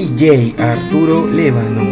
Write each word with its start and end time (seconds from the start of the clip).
DJ 0.00 0.54
Arturo 0.58 1.26
Lébano. 1.26 1.82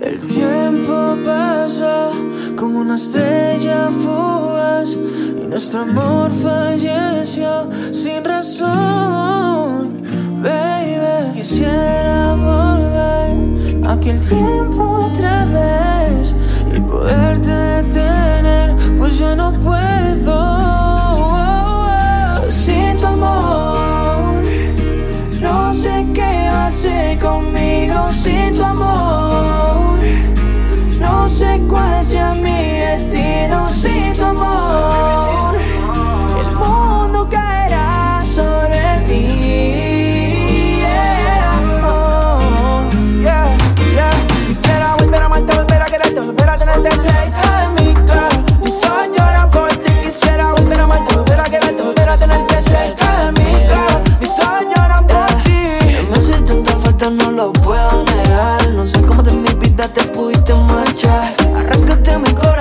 El 0.00 0.20
tiempo 0.26 1.14
pasa 1.22 2.12
como 2.56 2.80
una 2.80 2.96
estrella 2.96 3.90
fugaz 3.90 4.96
y 5.42 5.46
nuestro 5.48 5.80
amor 5.80 6.30
falleció 6.32 7.68
sin 7.92 8.24
razón. 8.24 10.00
Baby, 10.42 11.36
quisiera 11.36 12.36
volver 12.36 13.86
aquel 13.86 14.18
tiempo 14.18 15.10
otra 15.12 15.44
vez 15.44 16.34
y 16.74 16.80
poderte 16.80 17.50
detener, 17.50 18.74
pues 18.96 19.18
ya 19.18 19.36
no 19.36 19.52
puedo. 19.60 20.67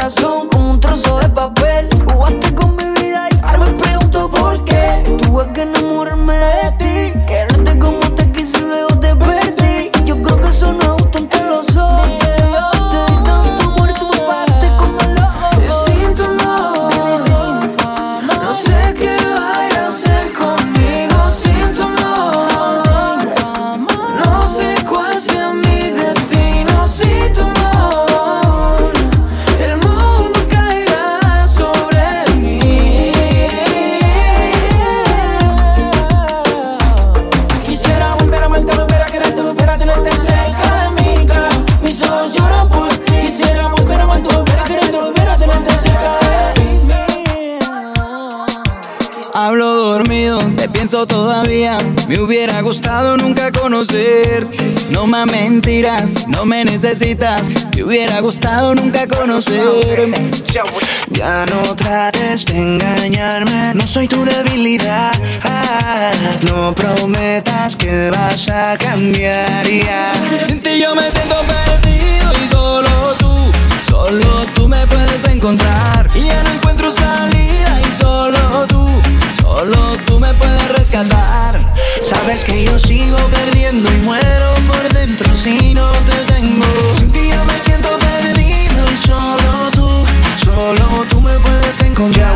Corazón 0.08 0.57
pienso 50.88 51.06
todavía. 51.06 51.78
Me 52.08 52.18
hubiera 52.18 52.62
gustado 52.62 53.18
nunca 53.18 53.52
conocerte. 53.52 54.58
No 54.90 55.06
más 55.06 55.26
mentiras, 55.30 56.26
no 56.30 56.46
me 56.46 56.64
necesitas. 56.64 57.50
Me 57.76 57.84
hubiera 57.84 58.22
gustado 58.22 58.74
nunca 58.74 59.06
conocerme. 59.06 60.32
Ya 61.12 61.46
no 61.48 61.76
trates 61.76 62.46
de 62.46 62.62
engañarme, 62.62 63.74
no 63.74 63.86
soy 63.86 64.08
tu 64.08 64.24
debilidad. 64.24 65.12
No 66.44 66.74
prometas 66.74 67.76
que 67.76 68.10
vas 68.12 68.48
a 68.48 68.78
cambiar. 68.78 69.68
ya. 69.68 70.14
Sin 70.46 70.62
ti 70.62 70.80
yo 70.82 70.96
me 70.96 71.12
siento 71.12 71.36
perdido 71.52 72.32
y 72.46 72.48
solo 72.48 73.14
tú, 73.20 73.52
solo 73.90 74.46
tú 74.56 74.70
me 74.70 74.88
puedes 74.88 75.26
encontrar. 75.26 76.10
Y 76.16 76.28
ya 76.28 76.42
no 76.44 76.50
encuentro 76.52 76.90
salida 76.90 77.82
y 77.82 77.92
solo 77.92 78.68
tú, 78.68 78.77
solo 79.58 79.98
tú 80.06 80.20
me 80.20 80.32
puedes 80.36 80.68
rescatar. 80.78 81.74
Sabes 82.04 82.44
que 82.44 82.64
yo 82.64 82.78
sigo 82.78 83.18
perdiendo 83.28 83.90
y 83.92 83.98
muero 84.06 84.54
por 84.68 84.94
dentro 84.94 85.36
si 85.36 85.74
no 85.74 85.92
te 86.10 86.34
tengo. 86.34 86.66
Sin 86.96 87.12
ti 87.12 87.30
yo 87.32 87.44
me 87.46 87.58
siento 87.58 87.98
perdido 87.98 88.86
y 88.94 88.98
solo 88.98 89.47
solo 90.58 91.06
tú 91.08 91.22
me 91.22 91.38
puedes 91.40 91.82
encontrar. 91.82 92.34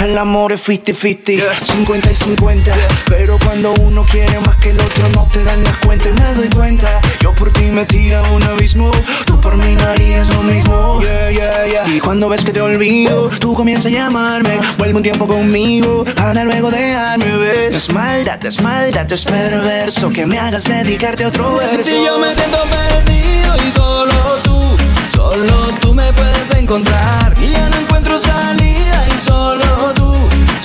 El 0.00 0.16
amor 0.18 0.52
es 0.52 0.68
50-50, 0.68 1.42
50 1.62 2.10
y 2.10 2.16
50. 2.16 2.72
Pero 3.06 3.38
cuando 3.44 3.72
uno 3.74 4.04
quiere 4.10 4.40
más 4.40 4.56
que 4.56 4.70
el 4.70 4.80
otro, 4.80 5.08
no 5.10 5.28
te 5.32 5.44
dan 5.44 5.62
las 5.62 5.76
cuentas. 5.78 6.08
Y 6.08 6.20
me 6.20 6.34
doy 6.34 6.48
cuenta, 6.48 7.00
yo 7.20 7.32
por 7.34 7.52
ti 7.52 7.70
me 7.70 7.84
tiro 7.84 8.18
a 8.18 8.30
un 8.30 8.42
abismo. 8.42 8.90
Tú 9.26 9.40
por 9.40 9.56
mí 9.56 9.76
no 9.78 9.86
harías 9.86 10.32
lo 10.34 10.42
mismo. 10.42 11.00
Yeah, 11.00 11.30
yeah, 11.30 11.66
yeah. 11.66 11.94
Y 11.94 12.00
cuando 12.00 12.28
ves 12.28 12.42
que 12.42 12.52
te 12.52 12.60
olvido, 12.60 13.28
tú 13.38 13.54
comienzas 13.54 13.86
a 13.86 13.90
llamarme. 13.90 14.58
Vuelve 14.78 14.96
un 14.96 15.02
tiempo 15.02 15.28
conmigo, 15.28 16.04
para 16.16 16.44
luego 16.44 16.70
dejarme 16.70 17.36
ver. 17.36 17.72
Es 17.72 17.92
maldad, 17.92 18.44
es 18.44 18.60
maldad, 18.62 19.10
es 19.12 19.24
perverso 19.24 20.10
que 20.10 20.26
me 20.26 20.38
hagas 20.38 20.64
dedicarte 20.64 21.24
a 21.24 21.28
otro 21.28 21.54
verso. 21.54 21.88
Ti 21.88 22.04
yo 22.06 22.18
me 22.18 22.34
siento 22.34 22.58
perdido 22.64 23.56
y 23.68 23.70
solo 23.70 24.12
tú, 24.42 24.76
solo 25.30 25.78
tú 25.80 25.94
me 25.94 26.12
puedes 26.12 26.50
encontrar. 26.56 27.34
Y 27.40 27.50
ya 27.50 27.68
no 27.68 27.76
encuentro 27.76 28.18
salida 28.18 29.06
y 29.14 29.18
solo 29.18 29.94
tú, 29.94 30.12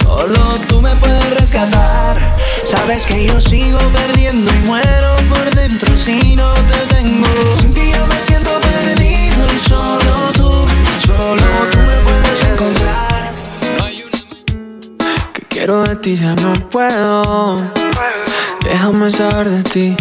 solo 0.03 0.40
tú 0.68 0.81
me 0.81 0.96
puedes 0.96 1.40
rescatar. 1.40 2.18
Sabes 2.64 3.06
que 3.06 3.28
yo 3.28 3.40
sigo 3.40 3.78
perdiendo 3.94 4.52
y 4.52 4.58
muero 4.68 5.16
por 5.30 5.46
dentro 5.53 5.96
si 5.96 6.36
no 6.36 6.52
te 6.53 6.96
tengo. 6.96 7.28
Sin 7.59 7.74
ti 7.74 7.92
yo 7.94 8.08
me 8.08 8.20
siento 8.20 8.52
perdido 8.59 9.46
y 9.56 9.59
solo 9.70 10.31
tú, 10.34 10.52
solo 11.06 11.47
tú 11.72 11.78
me 11.78 11.97
puedes 12.08 12.44
encontrar. 12.52 13.34
Que 15.34 15.42
quiero 15.44 15.84
de 15.84 15.96
ti 15.97 16.18
ya 16.18 16.34
no 16.36 16.53
puedo. 16.70 17.58
Déjame 18.64 19.12
saber 19.12 19.47
de 19.47 19.64
ti. 19.64 19.96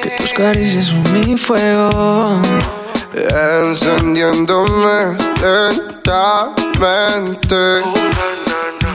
Que 0.00 0.10
tus 0.10 0.32
caricias 0.32 0.86
son 0.86 1.02
mi 1.12 1.36
fuego. 1.36 2.40
Encendiéndome 3.14 5.16
lentamente 5.42 7.82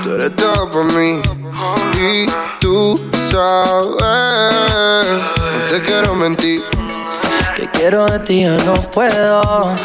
Tú 0.02 0.16
eres 0.16 0.36
todo 0.36 0.72
para 0.72 0.86
mí 0.86 1.22
Y 2.00 2.26
tú 2.60 2.96
sabes 3.30 5.12
No 5.12 5.68
te 5.70 5.82
quiero 5.84 6.16
mentir 6.16 6.64
Que 7.56 7.70
quiero 7.72 8.08
de 8.08 8.20
ti 8.20 8.42
ya 8.42 8.58
no 8.58 8.74
puedo. 8.92 9.76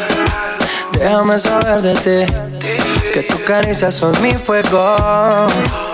Déjame 0.93 1.39
saber 1.39 1.81
de 1.81 1.95
ti. 1.95 2.25
Que 3.13 3.23
tus 3.23 3.39
caricias 3.41 3.95
son 3.95 4.13
mi 4.21 4.33
fuego. 4.33 4.95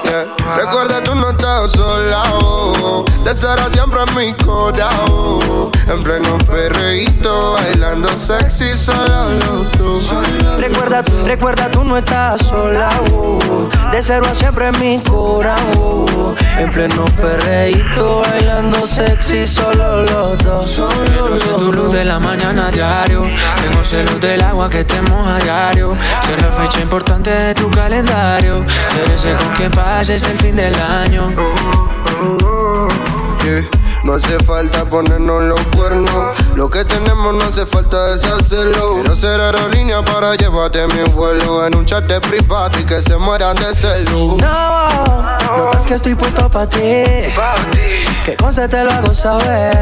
Yeah. 0.03 0.25
Recuerda 0.57 1.01
tú 1.03 1.15
no 1.15 1.29
estás 1.31 1.71
sola 1.71 2.21
oh. 2.33 3.05
Te 3.23 3.33
será 3.35 3.69
siempre 3.69 3.99
en 4.07 4.15
mi 4.15 4.33
corazón 4.33 5.71
En 5.89 6.03
pleno 6.03 6.37
perreíto 6.39 7.53
Bailando 7.53 8.15
sexy 8.15 8.73
solo 8.75 9.29
los 9.31 9.71
dos 9.77 10.13
Recuerda, 10.59 11.03
recuerda, 11.25 11.71
tú 11.71 11.83
no 11.83 11.97
estás 11.97 12.45
sola. 12.45 12.89
uh. 13.11 13.69
De 13.91 14.01
cero 14.03 14.25
a 14.29 14.35
siempre 14.35 14.67
en 14.67 14.79
mi 14.79 15.01
corazón. 15.01 16.35
En 16.57 16.69
pleno 16.71 17.05
perreíto, 17.05 18.21
bailando 18.21 18.85
sexy, 18.85 19.47
solo 19.47 20.03
los 20.03 20.37
dos. 20.43 20.75
Yo 20.75 21.39
soy 21.39 21.57
tu 21.57 21.71
luz 21.71 21.93
de 21.93 22.05
la 22.05 22.19
mañana 22.19 22.67
a 22.67 22.71
diario. 22.71 23.23
Tengo 23.61 23.83
celos 23.83 24.19
del 24.19 24.41
agua 24.41 24.69
que 24.69 24.83
te 24.83 25.01
moja 25.01 25.37
a 25.37 25.39
diario. 25.39 25.97
Ser 26.21 26.41
la 26.41 26.51
fecha 26.51 26.81
importante 26.81 27.29
de 27.29 27.55
tu 27.55 27.69
calendario. 27.71 28.65
Ser 28.89 29.11
ese 29.15 29.33
con 29.33 29.55
quien 29.55 29.71
pases 29.71 30.23
el 30.23 30.37
fin 30.37 30.55
del 30.55 30.75
año. 30.75 31.33
Yeah. 33.43 33.78
No 34.09 34.15
hace 34.15 34.39
falta 34.39 34.85
ponernos 34.85 35.43
los 35.43 35.61
cuernos. 35.67 36.35
Lo 36.55 36.67
que 36.67 36.83
tenemos 36.83 37.31
no 37.31 37.43
hace 37.43 37.67
falta 37.67 38.07
deshacerlo. 38.07 38.95
Quiero 38.95 39.15
ser 39.15 39.39
aerolínea 39.39 40.03
para 40.03 40.33
llevarte 40.33 40.81
a 40.81 40.87
mi 40.87 41.03
vuelo 41.11 41.67
en 41.67 41.75
un 41.75 41.85
chat 41.85 42.05
de 42.05 42.19
privado 42.19 42.79
y 42.79 42.85
que 42.85 43.03
se 43.03 43.15
mueran 43.17 43.55
de 43.57 43.71
celo. 43.71 44.35
No, 44.41 45.37
notas 45.57 45.85
que 45.85 45.93
estoy 45.93 46.15
puesto 46.15 46.49
para 46.49 46.67
ti. 46.67 46.79
Que 48.25 48.35
conste 48.35 48.67
te 48.67 48.83
lo 48.83 48.89
hago 48.89 49.13
saber. 49.13 49.77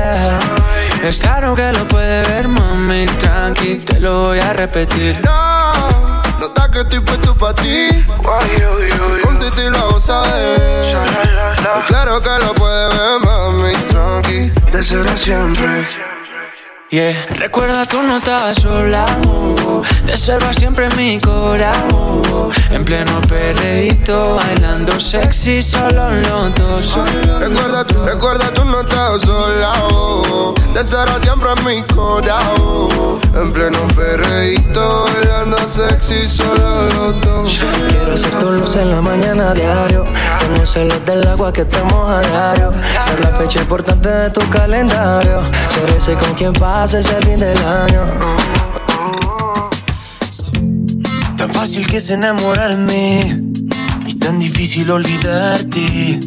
Es 1.02 1.20
claro 1.20 1.56
que 1.56 1.72
lo 1.72 1.88
puede 1.88 2.24
ver, 2.24 2.50
mami, 2.50 3.06
tranqui, 3.06 3.78
te 3.78 3.98
lo 3.98 4.26
voy 4.26 4.40
a 4.40 4.52
repetir. 4.52 5.22
No 5.24 6.07
nota 6.48 6.72
que 6.72 6.80
estoy 6.80 7.00
puesto 7.00 7.36
pa' 7.36 7.54
ti. 7.54 8.06
Con 9.24 9.40
tu 9.40 9.46
estilo 9.46 9.92
lo 9.92 10.00
sabes. 10.00 10.98
Claro 11.88 12.22
que 12.22 12.30
lo 12.40 12.54
puedes 12.54 12.98
ver, 12.98 13.20
mami, 13.22 13.74
tranqui. 13.90 14.52
De 14.72 14.84
ser 14.84 15.18
siempre. 15.18 16.17
Yeah. 16.90 17.12
Recuerda 17.38 17.86
tú 17.86 18.02
no 18.02 18.16
estabas 18.16 18.62
sola, 18.62 19.06
de 20.06 20.16
ser 20.16 20.42
siempre 20.56 20.90
mi 20.96 21.20
corazón. 21.20 22.54
En 22.72 22.86
pleno 22.86 23.20
perreíto, 23.28 24.36
bailando 24.36 24.98
sexy, 24.98 25.62
solo 25.62 26.10
los 26.12 26.56
dos. 26.56 26.98
Recuerda 27.42 27.84
tú, 27.84 28.06
recuerda 28.06 28.54
tú 28.54 28.64
no 28.64 28.80
estabas 28.80 29.22
sola, 29.22 29.74
de 30.74 30.84
ser 30.86 31.10
siempre 31.20 31.50
mi 31.66 31.84
corazón. 31.94 33.20
En 33.36 33.52
pleno 33.52 33.86
perreíto, 33.90 35.08
bailando 35.14 35.58
sexy, 35.68 36.26
solo 36.26 36.88
los 36.88 37.20
dos. 37.20 37.64
Quiero 37.90 38.18
ser 38.18 38.32
tu 38.40 38.50
luz 38.50 38.78
en 38.78 38.92
la 38.92 39.02
mañana 39.02 39.54
diario, 39.54 40.06
tengo 40.40 40.66
celos 40.66 41.04
del 41.06 41.28
agua 41.28 41.52
que 41.52 41.66
te 41.66 41.84
moja 41.84 42.22
diario. 42.22 42.72
Ser 43.06 43.20
la 43.20 43.38
fecha 43.38 43.60
importante 43.60 44.08
de 44.08 44.30
tu 44.30 44.40
calendario, 44.50 45.42
ser 45.68 45.90
ese 45.98 46.14
con 46.14 46.34
quien 46.34 46.54
vas 46.54 46.77
haces 46.84 47.12
el 47.12 47.24
fin 47.24 47.38
del 47.38 47.58
año. 47.58 48.04
Tan 51.36 51.52
fácil 51.52 51.88
que 51.88 51.98
es 51.98 52.10
enamorarme 52.10 53.42
y 54.06 54.14
tan 54.16 54.40
difícil 54.40 54.92
olvidarte. 54.92 56.20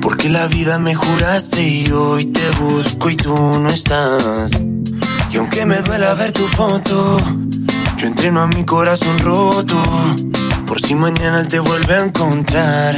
Porque 0.00 0.30
la 0.30 0.46
vida 0.46 0.78
me 0.78 0.94
juraste 0.94 1.62
y 1.62 1.90
hoy 1.90 2.26
te 2.26 2.48
busco 2.60 3.10
y 3.10 3.16
tú 3.16 3.34
no 3.34 3.68
estás. 3.68 4.52
Y 5.30 5.36
aunque 5.36 5.66
me 5.66 5.80
duela 5.82 6.14
ver 6.14 6.32
tu 6.32 6.46
foto, 6.46 7.18
yo 7.98 8.06
entreno 8.06 8.40
a 8.40 8.46
mi 8.46 8.64
corazón 8.64 9.18
roto. 9.18 9.82
Por 10.66 10.80
si 10.80 10.94
mañana 10.94 11.40
él 11.40 11.48
te 11.48 11.58
vuelve 11.58 11.94
a 11.94 12.04
encontrar. 12.04 12.96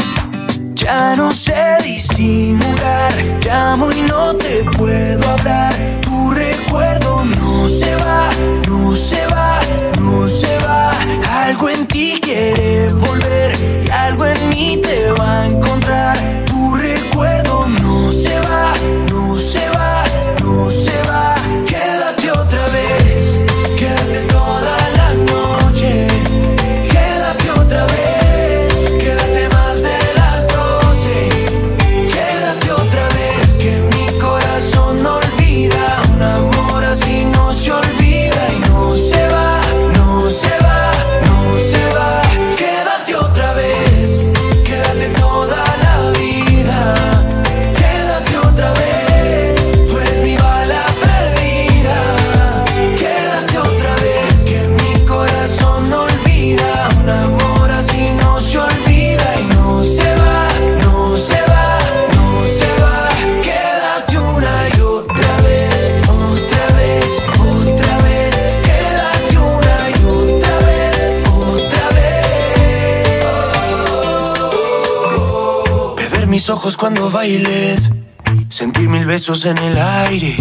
Ya 0.83 1.15
no 1.15 1.31
sé 1.31 1.77
disimular, 1.85 3.13
llamo 3.45 3.93
y 3.93 4.01
no 4.01 4.35
te 4.37 4.65
puedo 4.79 5.29
hablar. 5.29 5.75
Tu 6.01 6.31
recuerdo 6.31 7.23
no 7.23 7.67
se 7.69 7.95
va, 7.97 8.31
no 8.67 8.97
se 8.97 9.27
va, 9.27 9.61
no 10.01 10.27
se 10.27 10.59
va. 10.61 10.91
Algo 11.45 11.69
en 11.69 11.87
ti 11.87 12.19
quiere 12.23 12.91
volver 12.95 13.53
y 13.85 13.91
algo 13.91 14.25
en 14.25 14.49
mí 14.49 14.81
te 14.83 15.13
va 15.13 15.43
a 15.43 15.47
encontrar. 15.49 16.45
Tu 16.47 16.75
recuerdo 16.77 17.40
ojos 76.61 76.77
cuando 76.77 77.11
bailes, 77.11 77.91
sentir 78.51 78.87
mil 78.87 79.07
besos 79.07 79.47
en 79.47 79.57
el 79.57 79.79
aire. 79.79 80.37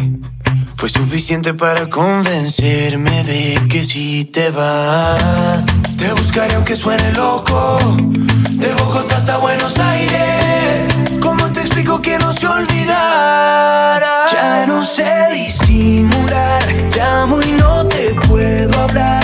Fue 0.75 0.89
suficiente 0.89 1.53
para 1.53 1.89
convencerme 1.89 3.23
de 3.23 3.65
que 3.69 3.85
si 3.85 4.25
te 4.25 4.49
vas, 4.49 5.65
te 5.97 6.11
buscaré 6.11 6.55
aunque 6.55 6.75
suene 6.75 7.13
loco. 7.13 7.79
De 8.51 8.67
Bogotá 8.73 9.15
hasta 9.15 9.37
Buenos 9.37 9.79
Aires. 9.79 10.89
¿Cómo 11.21 11.53
te 11.53 11.61
explico 11.61 12.01
que 12.01 12.17
no 12.17 12.33
se 12.33 12.47
olvidara? 12.47 14.25
Ya 14.29 14.65
no 14.67 14.83
sé 14.83 15.29
disimular, 15.31 16.63
llamo 16.97 17.41
y 17.41 17.51
no 17.53 17.87
te 17.87 18.13
puedo 18.27 18.77
hablar. 18.77 19.18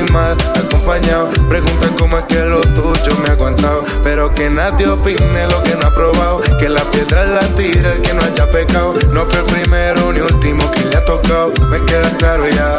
Estoy 0.00 0.14
mal 0.14 0.36
acompañado. 0.56 1.28
Preguntan 1.48 1.94
cómo 1.98 2.18
es 2.18 2.24
que 2.24 2.40
lo 2.44 2.60
tuyo 2.60 3.16
me 3.22 3.28
ha 3.28 3.32
aguantado. 3.32 3.84
Pero 4.02 4.32
que 4.32 4.50
nadie 4.50 4.88
opine 4.88 5.46
lo 5.48 5.62
que 5.62 5.74
no 5.76 5.86
ha 5.86 5.90
probado. 5.90 6.40
Que 6.58 6.68
la 6.68 6.82
piedra 6.90 7.24
la 7.24 7.40
tira 7.54 7.92
el 7.92 8.02
que 8.02 8.14
no 8.14 8.22
haya 8.22 8.50
pecado. 8.50 8.94
No 9.12 9.24
fue 9.24 9.40
el 9.40 9.44
primero 9.46 10.12
ni 10.12 10.20
último 10.20 10.70
que 10.72 10.84
le 10.84 10.96
ha 10.96 11.04
tocado. 11.04 11.52
Me 11.70 11.84
queda 11.84 12.10
claro 12.18 12.48
ya. 12.48 12.78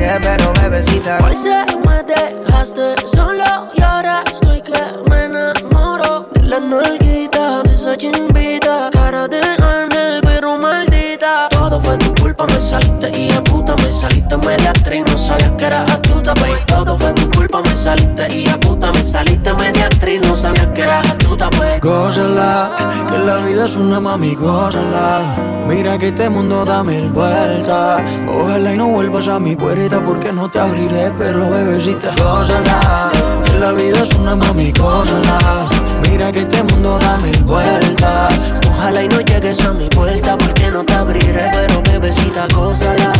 Pero 0.00 0.52
bebecita. 0.54 1.18
Hoy 1.22 1.36
se 1.36 1.64
me 1.86 2.02
dejaste 2.02 2.94
solo 3.12 3.68
y 3.74 3.82
ahora 3.82 4.24
estoy 4.32 4.62
que 4.62 4.80
me 5.10 5.24
enamoro 5.24 6.28
de 6.34 6.42
la 6.42 6.60
nalguita 6.60 7.62
de 7.62 7.74
esa 7.74 7.96
chimbita. 7.96 8.90
Cara 8.92 9.28
de 9.28 9.40
ángel, 9.40 10.20
pero 10.22 10.56
maldita. 10.56 11.48
Todo 11.50 11.80
fue 11.80 11.98
tu 11.98 12.14
culpa, 12.14 12.46
me 12.46 12.60
saliste 12.60 13.10
y 13.18 13.30
a 13.30 13.42
puta 13.42 13.76
me 13.76 13.92
saliste 13.92 14.36
media 14.38 14.70
actriz. 14.70 15.04
No 15.06 15.18
sabía 15.18 15.56
que 15.56 15.64
era 15.66 15.84
astuta, 15.84 16.34
baby. 16.34 16.58
Todo 16.66 16.96
fue 16.96 17.12
tu 17.12 17.29
culpa, 17.50 17.68
me 17.68 17.76
saliste 17.76 18.34
y 18.34 18.48
a 18.48 18.58
puta 18.58 18.92
me 18.92 19.02
saliste 19.02 19.52
media 19.54 19.86
actriz. 19.86 20.22
No 20.22 20.36
sabía 20.36 20.72
que 20.72 20.82
era 20.82 21.00
astuta, 21.00 21.50
pues. 21.50 21.80
Gózala, 21.80 22.76
que 23.08 23.18
la 23.18 23.36
vida 23.38 23.64
es 23.64 23.76
una 23.76 24.00
mami, 24.00 24.34
gózala. 24.34 25.36
Mira 25.66 25.98
que 25.98 26.08
este 26.08 26.28
mundo 26.28 26.64
da 26.64 26.82
mil 26.82 27.08
vueltas. 27.10 28.02
Ojalá 28.28 28.74
y 28.74 28.76
no 28.76 28.88
vuelvas 28.88 29.28
a 29.28 29.38
mi 29.38 29.56
puerta 29.56 30.02
porque 30.04 30.32
no 30.32 30.50
te 30.50 30.58
abriré, 30.58 31.12
pero 31.16 31.50
bebecita, 31.50 32.14
gózala. 32.16 33.10
Que 33.44 33.58
la 33.58 33.72
vida 33.72 34.02
es 34.02 34.14
una 34.14 34.36
mami, 34.36 34.72
gózala. 34.72 35.68
Mira 36.08 36.32
que 36.32 36.40
este 36.40 36.62
mundo 36.62 36.98
da 36.98 37.16
mil 37.18 37.44
vueltas. 37.44 38.34
Ojalá 38.68 39.02
y 39.02 39.08
no 39.08 39.20
llegues 39.20 39.60
a 39.64 39.72
mi 39.72 39.88
puerta 39.88 40.36
porque 40.38 40.70
no 40.70 40.84
te 40.84 40.94
abriré, 40.94 41.50
pero 41.52 41.82
bebecita, 41.82 42.46
gózala. 42.54 43.12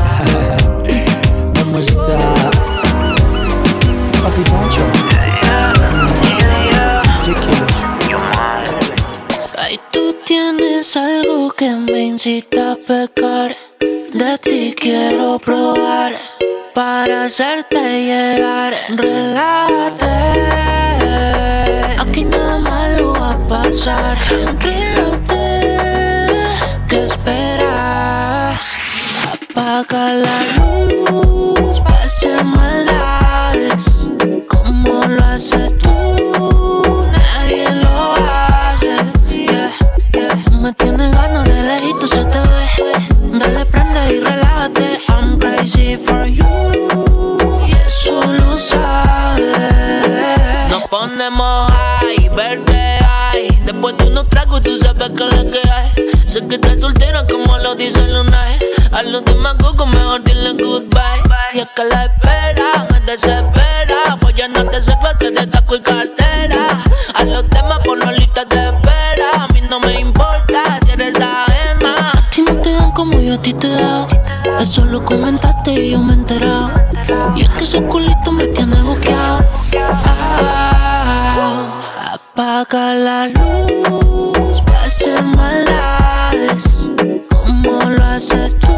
Mamacita. 1.55 2.70
Papi. 4.31 4.43
Ay, 9.59 9.81
tú 9.91 10.15
tienes 10.25 10.97
algo 10.97 11.51
que 11.53 11.71
me 11.71 12.05
incita 12.05 12.73
a 12.73 12.77
pecar. 12.77 13.57
De 14.13 14.39
ti 14.39 14.75
quiero 14.79 15.39
probar 15.39 16.13
para 16.75 17.25
hacerte 17.25 17.79
llegar. 17.79 18.75
Relájate, 18.89 20.07
aquí 21.99 22.25
nada 22.25 22.59
malo 22.59 23.13
va 23.13 23.33
a 23.33 23.47
pasar. 23.49 24.19
Entrégate, 24.31 25.71
¿qué 26.89 27.05
esperas? 27.05 28.75
Apaga 29.33 30.13
la 30.15 30.43
luz 30.57 31.81
para 31.81 32.03
hacer 32.05 32.45
maldades. 32.45 32.60
Lo 35.11 35.25
haces 35.25 35.77
tú, 35.79 37.05
nadie 37.11 37.69
lo 37.83 38.15
hace. 38.15 38.97
Yeah, 39.29 39.73
yeah. 40.13 40.37
Me 40.61 40.73
tienes 40.75 41.11
ganas 41.11 41.45
de 41.47 41.63
lejito, 41.65 42.07
se 42.07 42.25
te 42.27 42.39
ve. 42.39 43.39
Dale, 43.39 43.67
prende 43.67 44.15
y 44.15 44.21
relájate. 44.21 45.01
I'm 45.09 45.37
crazy 45.41 45.97
for 45.97 46.27
you. 46.27 46.47
Y 47.67 47.73
eso 47.85 48.23
lo 48.23 48.57
sabes. 48.57 49.51
Nos 50.71 50.85
ponemos 50.85 51.73
high, 51.73 52.29
verde 52.29 52.99
high. 53.01 53.49
Después 53.65 53.97
de 53.97 54.05
unos 54.05 54.29
tragos 54.29 54.63
tú 54.63 54.79
sabes 54.79 55.11
que 55.11 55.25
la 55.25 55.43
que 55.51 55.69
hay. 55.69 55.91
Sé 56.29 56.47
que 56.47 56.55
estás 56.55 56.81
soltera 56.81 57.27
como 57.27 57.59
lo 57.59 57.75
dice 57.75 58.07
Lunay. 58.07 58.61
A 58.93 59.03
los 59.03 59.25
demás 59.25 59.57
mejor 59.87 60.23
dile 60.23 60.53
goodbye. 60.53 61.01
Y 61.53 61.59
es 61.59 61.69
que 61.75 61.85
la 61.85 62.05
espera 62.05 62.87
me 62.93 63.01
desespera. 63.01 64.21
Sé 64.81 64.97
clase 64.99 65.31
de 65.31 65.47
taco 65.47 65.77
y 65.77 65.81
cartera. 65.81 66.67
A 67.15 67.25
los 67.25 67.49
demás 67.51 67.81
por 67.85 67.99
lista 68.19 68.45
de 68.47 68.69
espera. 68.69 69.45
A 69.45 69.49
mí 69.49 69.61
no 69.69 69.79
me 69.81 70.01
importa 70.01 70.79
si 70.87 70.93
eres 70.93 71.17
ajena. 71.17 72.13
A 72.15 72.31
ti 72.31 72.43
no 72.43 72.57
te 72.63 72.73
dan 72.73 72.91
como 72.93 73.21
yo 73.21 73.35
a 73.35 73.43
ti 73.43 73.53
te 73.53 73.69
dado. 73.69 74.09
Eso 74.59 74.85
lo 74.87 75.05
comentaste 75.05 75.73
y 75.73 75.91
yo 75.91 76.01
me 76.01 76.13
he 76.13 76.17
enterado. 76.17 76.71
Y 77.37 77.43
es 77.43 77.51
que 77.51 77.65
ese 77.65 77.83
culito 77.83 78.33
me 78.33 78.47
tiene 78.47 78.81
boqueado. 78.81 79.45
Ah, 81.33 82.15
apaga 82.15 82.95
la 82.95 83.27
luz 83.29 84.63
para 84.63 84.85
hacer 84.85 85.23
maldades. 85.23 86.89
Como 87.29 87.81
lo 87.81 88.05
haces 88.05 88.59
tú, 88.59 88.69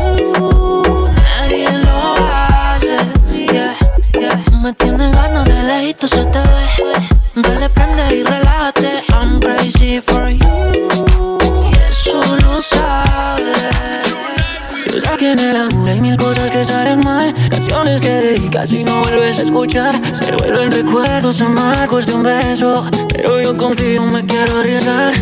escuchar. 19.53 20.01
Se 20.15 20.33
vuelven 20.37 20.73
recuerdos 20.73 21.43
amargos 21.43 22.07
de 22.07 22.15
un 22.15 22.23
beso 22.23 22.87
Pero 23.13 23.41
yo 23.43 23.57
contigo 23.57 24.07
me 24.07 24.25
quiero 24.25 24.61
arriesgar 24.61 25.13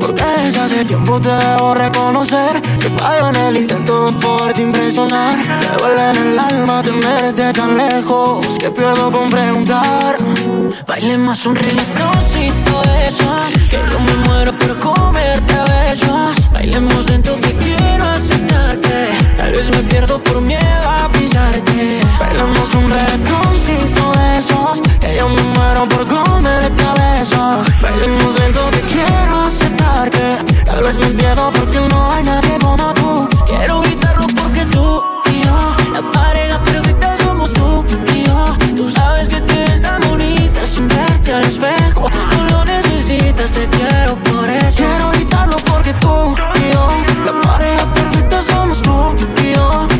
Porque 0.00 0.24
desde 0.42 0.60
hace 0.60 0.84
tiempo 0.84 1.20
te 1.20 1.28
debo 1.28 1.74
reconocer 1.74 2.60
Que 2.80 2.90
fallo 2.90 3.28
en 3.28 3.36
el 3.36 3.56
intento 3.58 4.06
de 4.06 4.12
poderte 4.20 4.62
impresionar. 4.62 5.36
Me 5.36 5.78
duele 5.78 6.10
en 6.10 6.16
el 6.16 6.38
alma 6.38 6.82
tenerte 6.82 7.52
tan 7.52 7.76
lejos 7.76 8.44
Que 8.58 8.70
pierdo 8.70 9.10
con 9.10 9.30
preguntar. 9.30 10.16
Bailemos 10.86 11.46
un 11.46 11.54
ritmocito 11.54 12.82
de 12.82 13.08
esos 13.08 13.68
Que 13.70 13.78
yo 13.90 14.00
me 14.00 14.14
muero 14.28 14.52
por 14.58 14.76
comerte 14.80 15.54
a 15.54 15.64
besos. 15.64 16.50
Bailemos 16.52 17.06
dentro 17.06 17.34
que 17.36 17.52
quiero 17.54 18.04
aceptar 18.04 18.80
que 18.80 19.34
Tal 19.36 19.52
vez 19.52 19.70
me 19.70 19.82
pierdo 19.84 20.20
por 20.22 20.40
miedo 20.40 20.88
a 20.88 21.08
Bailamos 22.18 22.74
un 22.74 22.90
retoncito 22.90 24.12
de 24.12 24.38
esos. 24.38 24.80
Que 25.00 25.16
yo 25.16 25.28
me 25.28 25.42
muero 25.42 25.86
por 25.88 26.06
comerte 26.06 26.82
a 26.82 26.94
besos. 26.94 27.80
Bailemos 27.82 28.38
lento 28.40 28.70
que 28.70 28.80
quiero 28.82 29.40
aceptar 29.44 30.10
que 30.10 30.38
Tal 30.64 30.82
vez 30.82 30.98
me 30.98 31.06
pierdo 31.08 31.50
porque 31.52 31.78
no 31.90 32.12
hay 32.12 32.24
nadie 32.24 32.58
como 32.60 32.92
tú. 32.94 33.28
Quiero 33.46 33.82
gritarlo 33.82 34.26
porque 34.34 34.64
tú 34.66 35.02
y 35.30 35.44
yo. 35.44 35.76
La 35.92 36.02
pareja 36.10 36.58
perfecta 36.60 37.16
somos 37.18 37.52
tú 37.52 37.84
y 38.14 38.24
yo. 38.24 38.56
Tú 38.74 38.90
sabes 38.90 39.28
que 39.28 39.40
te 39.42 39.58
ves 39.58 39.82
tan 39.82 40.00
bonita 40.08 40.66
sin 40.66 40.88
verte 40.88 41.34
al 41.34 41.44
espejo. 41.44 42.08
Tú 42.30 42.42
lo 42.50 42.64
necesitas, 42.64 43.52
te 43.52 43.68
quiero 43.68 44.16
por 44.16 44.48
eso. 44.48 44.76
Quiero 44.76 45.10
gritarlo 45.10 45.56
porque 45.70 45.92
tú 45.94 46.34
y 46.54 46.72
yo. 46.72 46.88
La 47.26 47.40
pareja 47.40 47.84
perfecta 47.92 48.42
somos 48.42 48.80
tú 48.80 49.35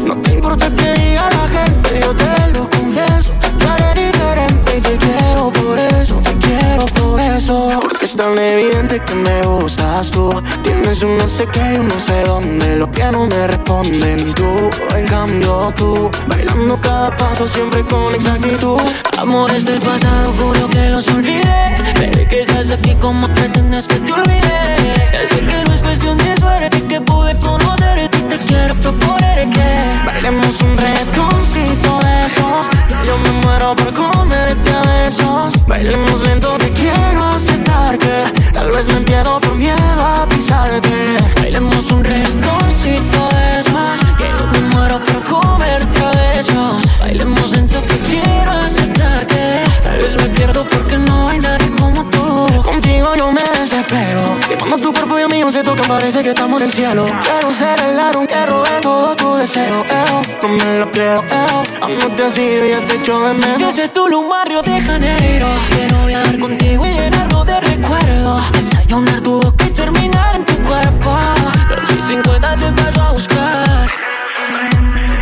No 0.06 0.16
te 0.22 0.34
importa 0.34 0.70
que 0.70 0.92
diga 1.00 1.28
la 1.30 1.48
gente, 1.48 2.00
yo 2.00 2.14
te 2.14 2.48
lo 2.52 2.70
confieso 2.70 3.32
Tú 3.58 3.66
eres 3.76 3.94
diferente 4.06 4.78
y 4.78 4.80
te 4.80 4.96
quiero 4.96 5.50
por 5.50 5.78
eso 5.78 6.14
Te 6.22 6.34
quiero 6.46 6.86
por 6.86 7.20
eso 7.20 7.80
Porque 7.82 8.04
es 8.04 8.16
tan 8.16 8.38
evidente 8.38 9.00
que 9.00 9.14
me 9.14 9.42
gustas 9.42 10.10
tú 10.10 10.42
Tienes 10.62 11.02
un 11.02 11.18
no 11.18 11.28
sé 11.28 11.46
qué 11.48 11.74
y 11.74 11.76
un 11.78 11.88
no 11.88 11.98
sé 11.98 12.22
dónde. 12.22 12.76
Los 12.76 12.88
pies 12.90 13.10
no 13.10 13.26
me 13.26 13.46
responden. 13.46 14.32
Tú, 14.34 14.70
en 14.96 15.06
cambio 15.06 15.72
tú, 15.76 16.10
bailando 16.26 16.80
cada 16.80 17.14
paso 17.16 17.46
siempre 17.46 17.84
con 17.84 18.14
exactitud. 18.14 18.80
Amores 19.18 19.64
del 19.64 19.80
pasado, 19.80 20.32
juro 20.38 20.68
que 20.68 20.88
los 20.90 21.08
olvidé. 21.08 21.74
Pero 21.98 22.28
que 22.28 22.40
estás 22.40 22.70
aquí, 22.70 22.94
como 23.00 23.26
pretendes 23.28 23.88
que 23.88 23.96
te 23.96 24.12
olvide? 24.12 24.58
Ya 25.12 25.28
sé 25.28 25.40
que 25.40 25.64
no 25.66 25.74
es 25.74 25.82
cuestión 25.82 26.16
de 26.18 26.36
suerte 26.36 26.82
que 26.82 27.00
pude 27.00 27.36
conocerte. 27.38 27.65
Parece 55.98 56.22
que 56.22 56.28
estamos 56.28 56.60
en 56.60 56.66
el 56.66 56.72
cielo. 56.72 57.04
Quiero 57.22 57.52
ser 57.52 57.80
el 57.80 57.98
aro 57.98 58.26
que 58.26 58.46
robe 58.46 58.68
todo 58.82 59.16
tu 59.16 59.34
deseo. 59.36 59.82
Eh, 59.82 60.36
no 60.42 60.48
me 60.48 60.78
lo 60.80 60.90
creo. 60.90 61.24
Eh, 61.24 62.12
te 62.16 62.22
así, 62.22 62.46
ya 62.68 62.80
te 62.84 62.96
echo 62.96 63.18
de 63.20 63.32
menos. 63.32 63.74
Desde 63.74 63.88
tu 63.88 64.06
lugar, 64.06 64.46
Río 64.46 64.62
de 64.62 64.82
Janeiro. 64.82 65.48
Quiero 65.70 66.04
viajar 66.04 66.38
contigo 66.38 66.84
y 66.84 66.90
llenarlo 66.90 67.44
de 67.44 67.60
recuerdos. 67.60 68.42
Desayunar 68.52 69.20
tu 69.22 69.40
boca 69.40 69.64
y 69.64 69.70
terminar 69.70 70.36
en 70.36 70.44
tu 70.44 70.54
cuerpo. 70.68 71.16
Pero 71.68 71.86
si 71.86 72.02
50 72.02 72.56
te 72.56 72.72
paso 72.72 73.02
a 73.02 73.12
buscar. 73.12 73.88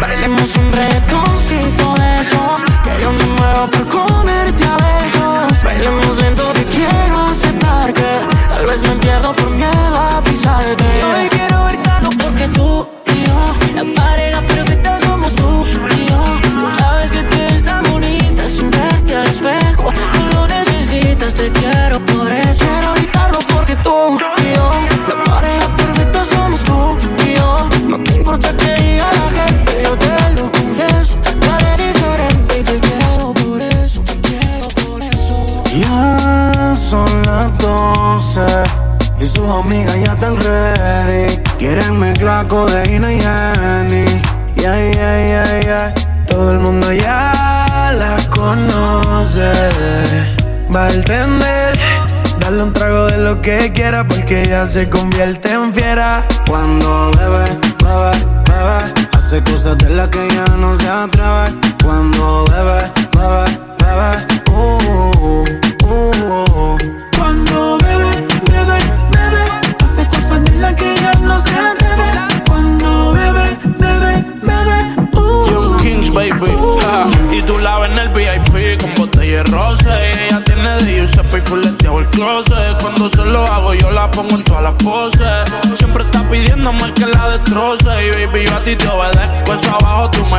Bailemos 0.00 0.56
un 0.56 0.72
retoncito 0.72 1.94
de 1.94 2.20
esos 2.20 2.62
Que 2.82 3.00
yo 3.00 3.12
me 3.12 3.24
muero 3.38 3.70
por 3.70 3.86
comerte 3.88 4.64
a 4.64 4.76
besos 4.76 5.62
Bailemos 5.62 6.16
lento 6.20 6.52
que 6.52 6.64
quiero 6.64 7.26
aceptar 7.30 7.92
que 7.92 8.20
Tal 8.48 8.66
vez 8.66 8.82
me 8.82 8.96
pierdo 8.96 9.34
por 9.34 9.50
miedo 9.50 9.96
a 9.96 10.22
pisarte 10.44 10.84
Hoy 11.04 11.28
quiero 11.30 11.64
ver 11.64 11.76
claro 11.78 12.08
porque 12.22 12.48
tú 12.48 12.86
y 13.06 13.26
yo 13.26 13.54
La 13.76 14.02
pareja 14.02 14.40
perfecta 14.42 15.00
somos 15.00 15.34
tú 15.34 15.66
y 15.66 16.06
yo. 16.08 16.38
Tú 16.58 16.66
sabes 16.78 17.10
que 17.10 17.22
te 17.22 17.52
ves 17.52 17.62
tan 17.62 17.82
bonita 17.84 18.48
sin 18.48 18.70
verte 18.70 19.16
al 19.16 19.26
espejo. 19.26 19.92
Tú 20.12 20.36
lo 20.36 20.46
necesitas, 20.46 21.34
te 21.34 21.50
quiero 21.50 21.98
por 22.06 22.30
eso. 22.30 22.64
Quiero 22.64 23.03
Mezclar 42.44 42.48
codeína 42.48 43.12
y 43.12 43.20
Henny. 43.20 44.04
Yeah, 44.56 44.92
yeah, 44.92 45.26
yeah, 45.26 45.60
yeah. 45.60 45.94
Todo 46.26 46.52
el 46.52 46.58
mundo 46.58 46.92
ya 46.92 47.92
la 47.98 48.16
conoce. 48.34 49.52
Va 50.74 50.86
a 50.86 50.90
entender. 50.90 51.78
Dale 52.38 52.62
un 52.62 52.72
trago 52.72 53.06
de 53.06 53.18
lo 53.18 53.40
que 53.40 53.72
quiera 53.72 54.06
porque 54.06 54.42
ella 54.42 54.66
se 54.66 54.88
convierte 54.88 55.52
en 55.52 55.72
fiera. 55.72 56.24
Cuando 56.48 57.10
bebe, 57.12 57.44
bebe, 57.82 58.10
bebe. 58.46 59.08
Hace 59.12 59.42
cosas 59.42 59.78
de 59.78 59.90
las 59.90 60.08
que 60.08 60.26
ya 60.28 60.44
no 60.56 60.76
se 60.78 60.88
atreve. 60.88 61.74
Cuando 61.82 62.44
bebe, 62.50 62.90
bebe. 63.12 63.63
Baby, 88.34 88.46
yo 88.46 88.56
a 88.56 88.62
ti 88.62 88.76
te 88.76 88.88
obedezco. 88.88 89.54
Eso 89.54 89.70
abajo 89.70 90.10
tú 90.10 90.26
me 90.26 90.33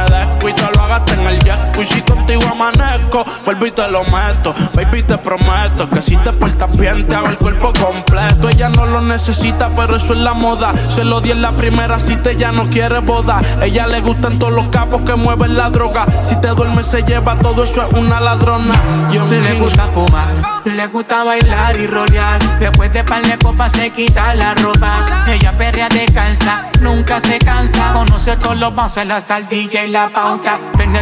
el 1.36 1.86
si 1.86 2.02
contigo 2.02 2.42
amanezco, 2.50 3.26
vuelvo 3.44 3.66
y 3.66 3.72
te 3.72 3.88
lo 3.88 4.04
meto. 4.06 4.54
Baby, 4.74 5.04
te 5.04 5.18
prometo 5.18 5.90
que 5.90 6.02
si 6.02 6.16
te 6.18 6.32
portas 6.34 6.76
bien, 6.78 7.08
te 7.08 7.16
hago 7.16 7.28
el 7.28 7.38
cuerpo 7.38 7.74
completo. 7.74 8.50
Ella 8.50 8.70
no 8.70 8.86
lo 8.86 9.02
necesita, 9.02 9.70
pero 9.76 9.96
eso 9.96 10.14
es 10.14 10.20
la 10.20 10.34
moda. 10.34 10.74
Se 10.90 11.04
lo 11.04 11.22
di 11.22 11.32
en 11.32 11.42
la 11.42 11.52
primera 11.52 12.00
cita, 12.00 12.32
ella 12.32 12.52
no 12.52 12.66
quiere 12.66 13.00
boda. 13.00 13.42
Ella 13.62 13.88
le 13.88 14.02
gustan 14.02 14.40
todos 14.40 14.54
los 14.54 14.68
capos 14.70 15.02
que 15.02 15.16
mueven 15.16 15.56
la 15.56 15.70
droga. 15.70 16.06
Si 16.24 16.36
te 16.40 16.50
duermes, 16.50 16.88
se 16.88 17.04
lleva 17.04 17.38
todo 17.40 17.64
eso, 17.64 17.84
es 17.84 17.94
una 17.94 18.20
ladrona. 18.20 18.74
Yo 19.12 19.26
Le 19.26 19.54
gusta 19.56 19.86
fumar, 19.88 20.28
le 20.66 20.88
gusta 20.88 21.24
bailar 21.24 21.78
y 21.78 21.88
rolear. 21.88 22.60
Después 22.60 22.92
de 22.94 23.04
par 23.04 23.22
de 23.22 23.38
copas 23.38 23.72
se 23.72 23.92
quita 23.92 24.34
la 24.36 24.54
ropa. 24.56 25.00
Ella 25.28 25.52
perrea 25.56 25.90
descansa, 25.90 26.68
nunca 26.82 27.20
se 27.20 27.38
cansa. 27.40 27.94
Conoce 27.94 28.38
todos 28.38 28.58
los 28.58 28.74
bouncers 28.74 29.12
hasta 29.12 29.38
el 29.38 29.48
DJ 29.48 29.88
y 29.88 29.92
la 29.92 30.10
pauta. 30.10 30.58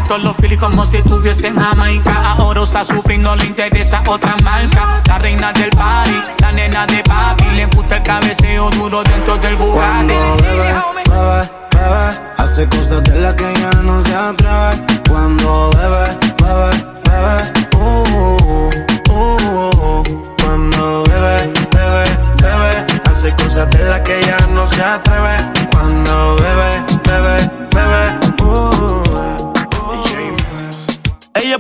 Todos 0.08 0.23
los 0.24 0.36
filis 0.38 0.58
como 0.58 0.86
si 0.86 0.98
estuviese 0.98 1.48
en 1.48 1.58
Jamaica. 1.58 2.32
Ahora 2.32 2.62
usa 2.62 2.84
su 2.84 3.04
no 3.20 3.36
le 3.36 3.46
interesa 3.46 4.02
otra 4.08 4.36
marca. 4.44 5.02
La 5.08 5.20
reina 5.20 5.52
del 5.52 5.70
party, 5.72 6.22
la 6.40 6.52
nena 6.52 6.86
de 6.88 7.04
papi. 7.04 7.46
Le 7.56 7.66
gusta 7.66 7.98
el 7.98 8.04
cabeceo 8.04 8.70
duro 8.72 9.04
dentro 9.04 9.38
del 9.38 9.56
Bugatti. 9.56 10.08
Bebe, 10.08 10.74
bebe, 11.10 11.50
bebe, 11.72 12.20
hace 12.38 12.68
cosas 12.70 13.04
de 13.04 13.20
las 13.20 13.34
que 13.36 13.54
ya 13.54 13.72
no 13.82 14.02
se 14.04 14.16
atreve. 14.16 15.02
Cuando 15.10 15.70
bebe, 15.72 16.18
bebe, 16.42 16.70
bebe, 17.04 17.38
uh, 17.78 18.04
uh, 18.14 18.70
uh. 19.10 20.04
Cuando 20.42 21.04
bebe, 21.04 21.54
bebe, 21.72 22.06
bebe, 22.42 23.02
hace 23.12 23.32
cosas 23.36 23.70
de 23.72 23.84
las 23.90 24.00
que 24.02 24.22
ya 24.22 24.38
no 24.54 24.66
se 24.66 24.82
atreve. 24.82 25.38
Cuando 25.72 26.36
bebe, 26.38 26.73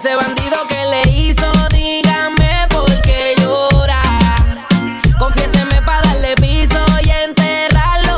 Ese 0.00 0.14
bandido 0.14 0.58
que 0.68 0.84
le 0.86 1.02
hizo, 1.10 1.50
dígame 1.70 2.68
por 2.70 2.88
qué 3.00 3.34
llora. 3.40 4.00
Confiéseme 5.18 5.82
para 5.82 6.02
darle 6.02 6.36
piso 6.36 6.78
y 7.02 7.10
enterrarlo 7.10 8.16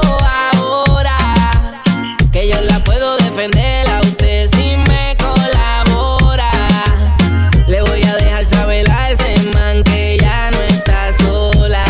ahora. 0.52 1.16
Que 2.30 2.50
yo 2.50 2.60
la 2.60 2.80
puedo 2.80 3.16
defender 3.16 3.88
a 3.88 4.00
usted 4.00 4.50
si 4.50 4.76
me 4.90 5.16
colabora. 5.16 6.50
Le 7.66 7.80
voy 7.80 8.02
a 8.02 8.14
dejar 8.16 8.44
saber 8.44 8.90
a 8.90 9.12
ese 9.12 9.42
man 9.54 9.82
que 9.82 10.18
ya 10.20 10.50
no 10.50 10.60
está 10.60 11.14
sola. 11.14 11.86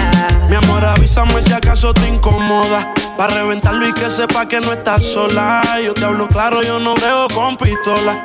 Mi 0.48 0.54
amor, 0.54 0.84
avísame 0.84 1.42
si 1.42 1.52
acaso 1.52 1.92
te 1.92 2.06
incomoda. 2.06 2.94
Para 3.16 3.34
reventarlo 3.34 3.88
y 3.88 3.92
que 3.92 4.08
sepa 4.08 4.46
que 4.46 4.60
no 4.60 4.72
estás 4.72 5.02
sola. 5.02 5.62
Yo 5.84 5.94
te 5.94 6.04
hablo 6.04 6.28
claro, 6.28 6.62
yo 6.62 6.78
no 6.78 6.94
veo 6.94 7.26
con 7.34 7.56
pistola. 7.56 8.24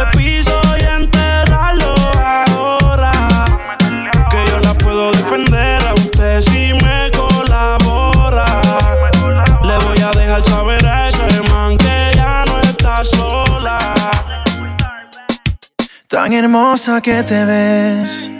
El 0.00 0.08
piso 0.16 0.58
y 0.78 0.84
enterrarlo 0.84 1.94
ahora. 2.24 3.12
Que 4.30 4.50
yo 4.50 4.60
la 4.60 4.72
puedo 4.72 5.12
defender 5.12 5.82
a 5.86 5.92
usted 5.92 6.40
si 6.40 6.72
me 6.82 7.10
colabora. 7.10 8.46
Le 9.62 9.76
voy 9.84 10.00
a 10.00 10.10
dejar 10.18 10.42
saber 10.42 10.86
a 10.86 11.08
ese 11.08 11.42
man 11.52 11.76
que 11.76 12.12
ya 12.14 12.44
no 12.46 12.60
está 12.60 13.04
sola. 13.04 13.78
Tan 16.08 16.32
hermosa 16.32 17.02
que 17.02 17.22
te 17.22 17.44
ves 17.44 18.30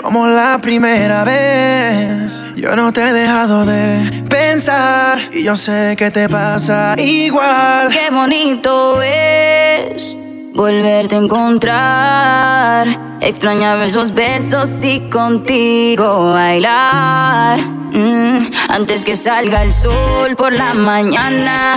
como 0.00 0.28
la 0.28 0.60
primera 0.62 1.24
vez. 1.24 2.44
Yo 2.54 2.76
no 2.76 2.92
te 2.92 3.08
he 3.08 3.12
dejado 3.12 3.66
de 3.66 4.24
pensar 4.28 5.18
y 5.32 5.42
yo 5.42 5.56
sé 5.56 5.96
que 5.98 6.12
te 6.12 6.28
pasa 6.28 6.94
igual. 6.96 7.88
Qué 7.90 8.08
bonito 8.12 9.02
es 9.02 10.16
volverte 10.58 11.14
a 11.14 11.18
encontrar. 11.18 12.88
Extrañaba 13.20 13.84
esos 13.84 14.12
besos 14.12 14.82
y 14.82 15.08
contigo 15.08 16.32
bailar. 16.32 17.60
Mm, 17.60 18.38
antes 18.68 19.04
que 19.04 19.14
salga 19.14 19.62
el 19.62 19.72
sol 19.72 20.34
por 20.36 20.52
la 20.52 20.74
mañana, 20.74 21.76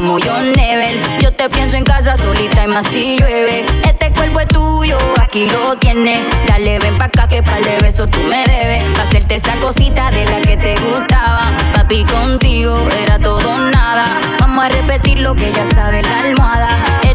como 0.00 0.18
yo, 0.18 0.32
Nebel. 0.40 0.98
Yo 1.20 1.30
te 1.30 1.50
pienso 1.50 1.76
en 1.76 1.84
casa 1.84 2.16
solita 2.16 2.64
y 2.64 2.68
más 2.68 2.86
si 2.86 3.18
llueve. 3.18 3.66
Este 3.84 4.10
cuerpo 4.12 4.40
es 4.40 4.48
tuyo, 4.48 4.96
aquí 5.20 5.46
lo 5.48 5.76
tienes. 5.76 6.20
Dale, 6.46 6.78
ven 6.78 6.96
pa' 6.96 7.04
acá 7.04 7.28
que 7.28 7.42
para 7.42 7.60
de 7.60 7.78
besos 7.82 8.10
tú 8.10 8.18
me 8.20 8.42
debes. 8.46 8.82
Pa' 8.96 9.02
hacerte 9.02 9.34
esa 9.34 9.54
cosita 9.56 10.10
de 10.10 10.24
la 10.24 10.40
que 10.40 10.56
te 10.56 10.74
gustaba. 10.76 11.52
Papi, 11.74 12.04
contigo 12.04 12.78
era 13.02 13.18
todo 13.18 13.58
nada. 13.58 14.18
Vamos 14.40 14.64
a 14.64 14.68
repetir 14.68 15.18
lo 15.18 15.34
que 15.34 15.52
ya 15.52 15.70
sabe 15.70 16.02
la 16.02 16.20
almohada. 16.20 16.89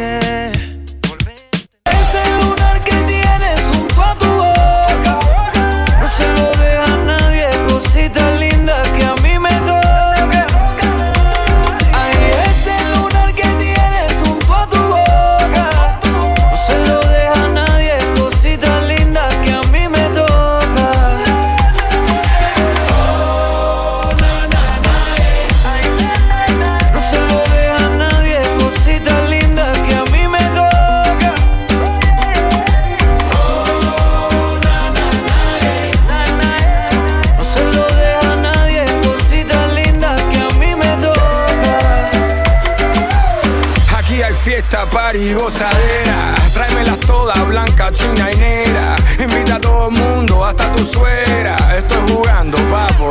Tienes 0.00 0.29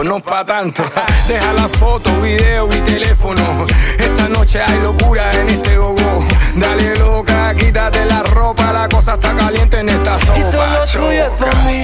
no 0.10 0.20
pa' 0.20 0.44
tanto. 0.44 0.84
Deja 1.28 1.54
la 1.54 1.68
foto, 1.68 2.10
video 2.22 2.68
y 2.68 2.80
teléfono. 2.82 3.68
Esta 4.00 4.28
noche 4.28 4.60
hay 4.60 4.80
locura 4.80 5.32
en 5.34 5.50
este 5.50 5.78
gogo. 5.78 6.26
Dale 6.56 6.96
loca, 6.96 7.54
quítate 7.54 8.06
la 8.06 8.24
ropa. 8.24 8.74
La 8.74 8.90
cosa 8.90 9.14
está 9.14 9.36
caliente 9.36 9.80
en 9.80 9.90
esta 9.90 10.18
sopa. 10.18 10.40
Y 10.40 10.44
todo 10.50 10.66
lo 10.66 10.84
tuyo 10.86 11.26
es 11.26 11.32
pa' 11.40 11.56
mí, 11.66 11.84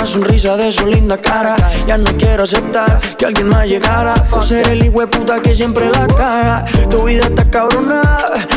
una 0.00 0.06
sonrisa 0.06 0.56
de 0.56 0.72
su 0.72 0.86
linda 0.86 1.18
cara? 1.18 1.56
Ya 1.86 1.98
no 1.98 2.10
quiero 2.16 2.44
aceptar 2.44 3.00
que 3.18 3.26
alguien 3.26 3.48
más 3.48 3.66
llegara. 3.66 4.14
Por 4.30 4.42
ser 4.42 4.66
el 4.68 4.82
hijo 4.82 5.06
puta 5.10 5.42
que 5.42 5.54
siempre 5.54 5.90
la 5.90 6.06
caga. 6.06 6.64
Tu 6.88 7.04
vida 7.04 7.24
está 7.24 7.44
cabrona 7.50 8.00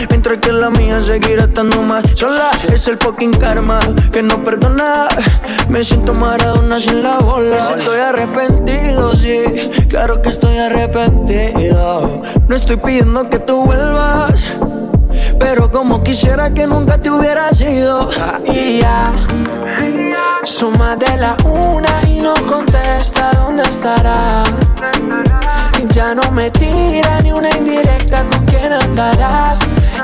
Mientras 0.10 0.38
que 0.38 0.54
la 0.54 0.70
mía 0.70 1.02
seguirá 1.02 1.44
estando 1.44 1.82
más 1.82 2.04
sola. 2.16 2.52
Es 2.74 2.88
el 2.88 2.98
fucking 2.98 3.34
karma 3.34 3.80
que 4.12 4.24
no 4.24 4.42
perdona. 4.42 5.10
Me 5.68 5.84
siento 5.84 6.14
maradona 6.14 6.80
sin 6.80 7.04
la 7.04 7.18
bola. 7.18 7.58
Estoy 7.78 8.00
arrepentido, 8.00 9.14
sí. 9.14 9.44
Claro 9.90 10.22
que 10.22 10.30
estoy 10.30 10.58
arrepentido. 10.58 12.22
No 12.48 12.56
estoy 12.56 12.78
pidiendo 12.78 13.30
que 13.30 13.40
tú 13.40 13.66
vuelvas 13.66 14.54
pero 15.40 15.72
como 15.72 16.04
quisiera 16.04 16.54
que 16.54 16.68
nunca 16.68 16.98
te 16.98 17.10
hubiera 17.12 17.50
sido. 17.50 18.10
Y 18.46 18.80
ya, 18.80 19.12
suma 20.44 20.96
de 20.96 21.18
la 21.18 21.36
una 21.46 22.02
y 22.08 22.20
no 22.20 22.34
contesta 22.46 23.32
dónde 23.34 23.64
estará. 23.64 24.44
Y 25.82 25.94
ya 25.94 26.14
no 26.14 26.32
me 26.32 26.50
tira 26.52 27.20
ni 27.22 27.32
una 27.32 27.50
indirecta 27.50 28.24
con 28.30 28.46
quién 28.46 28.72
andarás. 28.74 29.60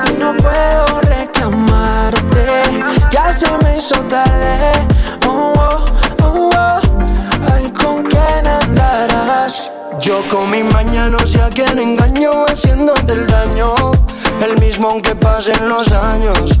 Y 0.08 0.18
no 0.18 0.34
puedo 0.36 1.00
reclamarte, 1.02 2.46
ya 3.10 3.32
se 3.32 3.46
me 3.62 3.78
hizo 3.78 3.96
tarde. 4.06 4.72
Oh, 5.26 5.52
oh, 5.56 5.76
oh, 6.24 6.50
oh. 6.54 6.80
Ay, 7.52 7.70
con 7.70 8.02
quién 8.04 8.46
andarás. 8.46 9.70
Yo 10.00 10.22
con 10.28 10.50
mi 10.50 10.62
mañana 10.62 11.10
no 11.10 11.26
sé 11.26 11.40
a 11.42 11.50
quién 11.50 11.78
engaño 11.78 12.46
haciéndote 12.46 13.12
el 13.12 13.26
daño. 13.26 13.74
El 14.40 14.58
mismo 14.60 14.88
aunque 14.88 15.14
pasen 15.14 15.68
los 15.68 15.90
años. 15.92 16.60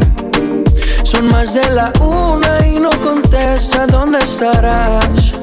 Son 1.11 1.27
más 1.27 1.53
de 1.53 1.69
la 1.71 1.91
una 1.99 2.65
y 2.65 2.79
no 2.79 2.89
contesta 3.03 3.85
dónde 3.85 4.19
estarás. 4.19 5.33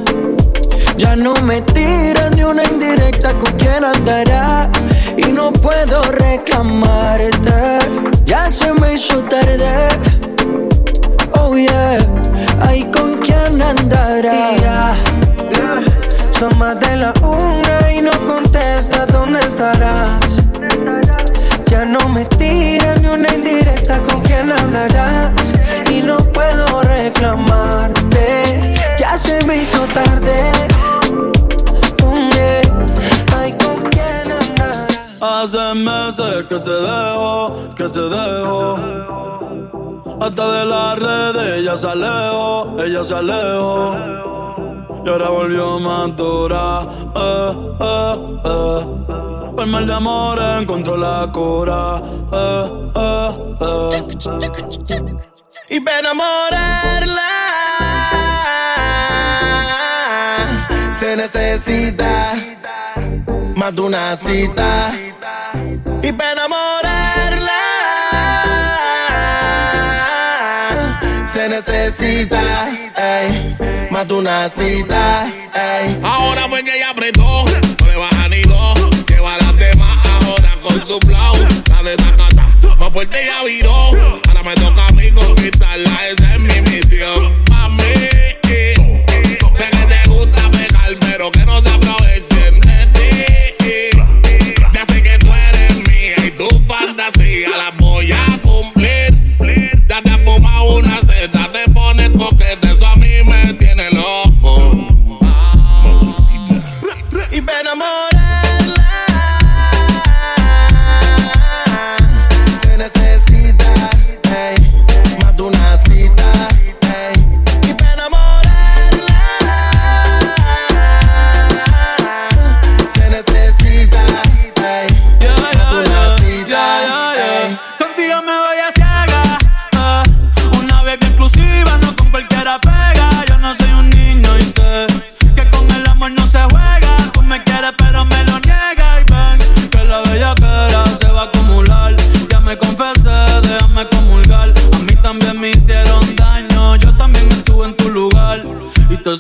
Ya 0.96 1.14
no 1.14 1.34
me 1.42 1.60
tiran 1.60 2.30
ni 2.34 2.42
una 2.42 2.64
indirecta 2.64 3.34
con 3.34 3.52
quién 3.58 3.84
andará. 3.84 4.70
Y 5.14 5.30
no 5.30 5.52
puedo 5.52 6.00
reclamarte. 6.00 7.80
Ya 8.24 8.50
se 8.50 8.72
me 8.80 8.94
hizo 8.94 9.22
tarde. 9.24 9.90
Oh 11.38 11.54
yeah, 11.54 11.98
ay 12.62 12.90
con 12.90 13.18
quién 13.18 13.60
andará. 13.60 14.94
Son 16.30 16.56
más 16.58 16.80
de 16.80 16.96
la 16.96 17.12
una 17.20 17.92
y 17.92 18.00
no 18.00 18.12
contesta 18.26 19.04
dónde 19.04 19.40
estarás. 19.40 20.24
Ya 21.78 21.84
no 21.84 22.08
me 22.08 22.24
tiran 22.24 23.00
ni 23.02 23.06
una 23.06 23.32
indirecta 23.32 24.02
con 24.02 24.20
quién 24.22 24.50
hablarás 24.50 25.52
y 25.88 26.00
no 26.02 26.16
puedo 26.16 26.82
reclamarte. 26.82 28.74
Ya 28.98 29.16
se 29.16 29.38
me 29.46 29.58
hizo 29.58 29.86
tarde. 29.86 30.50
Mm, 32.02 32.30
con 33.62 33.80
quién 33.90 34.32
andarás. 34.40 35.20
Hace 35.20 35.74
meses 35.76 36.44
que 36.48 36.58
se 36.58 36.72
dejó, 36.72 37.54
que 37.76 37.88
se 37.88 38.00
dejó. 38.00 38.76
Hasta 40.20 40.52
de 40.58 40.66
las 40.66 40.98
redes 40.98 41.58
ella 41.60 41.76
se 41.76 41.86
alejó, 41.86 42.76
ella 42.84 43.04
se 43.04 43.14
alejó. 43.14 43.96
Y 45.04 45.08
ahora 45.08 45.28
volvió 45.28 45.78
más 45.78 46.16
dura, 46.16 46.80
eh, 47.14 47.52
eh, 47.80 48.16
eh. 48.46 49.17
Por 49.58 49.66
mal 49.66 49.88
de 49.88 49.92
amor 49.92 50.38
encontró 50.60 50.96
la 50.96 51.28
cura, 51.32 52.00
eh, 52.32 52.70
eh, 52.94 53.30
eh. 53.60 54.04
Y 55.68 55.80
para 55.80 55.98
enamorarla 55.98 57.28
se 60.92 61.16
necesita 61.16 62.34
más 63.56 63.74
de 63.74 63.80
una 63.80 64.16
cita. 64.16 64.92
Y 66.04 66.12
para 66.12 66.32
enamorarla 66.34 67.60
se 71.26 71.48
necesita 71.48 72.68
ey, 72.96 73.56
más 73.90 74.06
de 74.06 74.14
una 74.14 74.48
cita. 74.48 75.26
ey. 75.52 76.00
Ahora 76.04 76.48
fue 76.48 76.62
que 76.62 76.77
más 83.44 83.52
fuerte 83.52 83.98
ya 83.98 84.17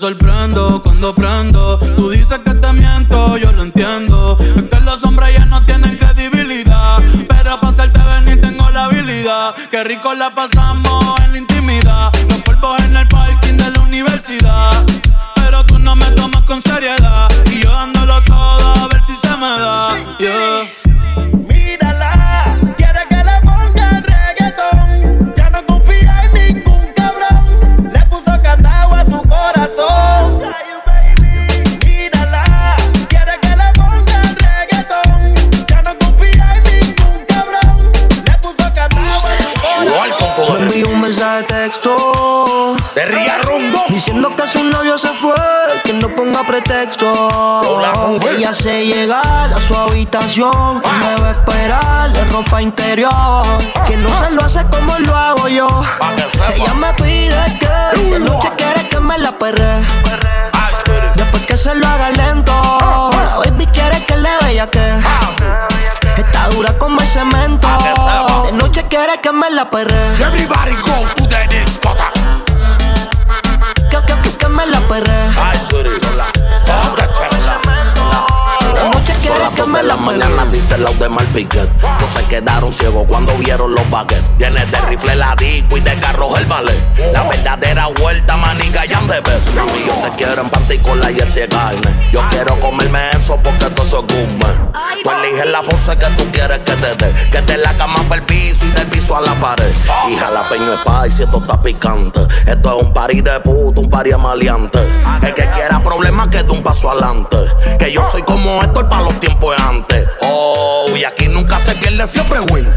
sorprendo 0.08 0.82
cuando 0.82 1.14
prendo. 1.14 1.78
Tú 1.96 2.08
dices 2.08 2.38
que 2.38 2.54
te 2.54 2.72
miento, 2.72 3.36
yo 3.36 3.52
lo 3.52 3.62
entiendo. 3.62 4.38
Es 4.56 4.62
que 4.62 4.80
los 4.80 5.04
hombres 5.04 5.34
ya 5.36 5.44
no 5.44 5.62
tienen 5.66 5.98
credibilidad. 5.98 7.02
Pero 7.28 7.60
para 7.60 7.68
hacerte 7.68 8.00
venir 8.00 8.40
tengo 8.40 8.70
la 8.70 8.86
habilidad. 8.86 9.54
Qué 9.70 9.84
rico 9.84 10.14
la 10.14 10.30
pasamos 10.30 10.97
Ella 46.70 48.52
se 48.52 48.84
llega 48.84 49.22
a 49.22 49.56
su 49.66 49.74
habitación, 49.74 50.82
que 50.82 50.90
me 50.90 51.16
va 51.16 51.28
a 51.28 51.30
esperar 51.30 52.12
de 52.12 52.24
ropa 52.26 52.60
interior. 52.60 53.46
Que 53.86 53.96
no 53.96 54.10
se 54.22 54.30
lo 54.32 54.44
hace 54.44 54.66
como 54.66 54.98
lo 54.98 55.16
hago 55.16 55.48
yo. 55.48 55.66
Ella 56.54 56.74
me 56.74 56.92
pide 56.94 57.58
que 57.58 58.00
de 58.02 58.20
noche 58.20 58.50
quiere 58.58 58.86
que 58.86 59.00
me 59.00 59.16
la 59.16 59.32
perre. 59.32 59.86
Después 61.16 61.46
que 61.46 61.56
se 61.56 61.74
lo 61.74 61.86
haga 61.86 62.10
lento. 62.10 62.52
La 62.52 63.38
baby 63.38 63.66
quiere 63.68 64.04
que 64.04 64.16
le 64.16 64.36
vea 64.42 64.68
que. 64.70 65.00
Está 66.18 66.48
dura 66.50 66.76
como 66.76 67.00
el 67.00 67.08
cemento. 67.08 67.66
De 68.44 68.52
noche 68.52 68.84
quiere 68.90 69.18
que 69.22 69.32
me 69.32 69.48
la 69.50 69.70
perre. 69.70 70.16
Everybody 70.20 70.74
go 70.82 71.08
to 71.14 71.26
the 71.28 71.48
discotheque. 71.48 72.20
Que, 73.90 74.02
que, 74.06 74.20
que, 74.22 74.36
que 74.36 74.48
me 74.48 74.66
la 74.66 74.80
perre. 74.80 76.07
Me 79.68 79.82
la 79.82 79.96
mañana 79.96 80.46
dice 80.46 80.78
la 80.78 80.90
de 80.92 81.08
Malpiquet. 81.08 81.70
No 82.00 82.08
se 82.08 82.24
quedaron 82.24 82.72
ciegos 82.72 83.04
cuando 83.06 83.34
vieron 83.36 83.74
los 83.74 83.88
baguettes. 83.90 84.36
Tiene 84.38 84.64
de 84.66 84.80
rifle 84.82 85.14
la 85.14 85.34
disco 85.36 85.76
y 85.76 85.80
de 85.80 85.94
carros 85.96 86.36
el 86.38 86.46
ballet. 86.46 87.12
La 87.12 87.22
verdadera 87.24 87.88
vuelta, 88.00 88.36
maniga 88.36 88.84
y 88.86 88.88
de 88.88 89.20
beso. 89.20 89.52
Mami, 89.52 89.84
yo 89.86 89.94
te 89.94 90.16
quiero 90.16 90.42
en 90.42 90.50
panty 90.50 90.78
con 90.78 91.00
la 91.00 91.08
jersey 91.08 91.42
de 91.42 91.48
carne. 91.48 92.10
Yo 92.12 92.22
quiero 92.30 92.58
comerme 92.60 93.10
eso 93.10 93.38
porque 93.42 93.66
todo 93.70 93.86
eso 93.86 94.06
es. 94.08 95.02
Tú 95.02 95.10
eliges 95.10 95.46
la 95.46 95.62
pose 95.62 95.96
que 95.96 96.06
tú 96.16 96.24
quieres 96.32 96.58
que 96.60 96.72
te 96.72 96.94
dé. 96.96 97.12
Que 97.30 97.42
te 97.42 97.56
la 97.58 97.76
cama 97.76 98.02
para 98.08 98.20
el 98.20 98.26
piso 98.26 98.64
y 98.64 98.70
del 98.70 98.86
piso 98.86 99.16
a 99.16 99.20
la 99.20 99.34
pared. 99.34 99.70
Y 100.10 100.16
jalapeño 100.16 100.72
es 100.74 100.80
pay 100.80 101.10
si 101.10 101.22
esto 101.22 101.38
está 101.38 101.60
picante. 101.60 102.20
Esto 102.46 102.78
es 102.78 102.84
un 102.84 102.92
party 102.92 103.20
de 103.20 103.40
puto, 103.40 103.82
un 103.82 103.90
de 103.90 104.16
maleante. 104.16 104.78
El 105.22 105.34
que 105.34 105.48
quiera 105.50 105.82
problemas 105.82 106.28
que 106.28 106.42
dé 106.42 106.52
un 106.52 106.62
paso 106.62 106.90
adelante. 106.90 107.36
Que 107.78 107.92
yo 107.92 108.02
soy 108.10 108.22
como 108.22 108.62
esto 108.62 108.88
para 108.88 109.02
los 109.02 109.20
tiempos 109.20 109.57
Oh, 110.22 110.86
y 110.96 111.04
aquí 111.04 111.28
nunca 111.28 111.58
se 111.58 111.74
pierde, 111.74 112.06
siempre 112.06 112.40
win. 112.40 112.68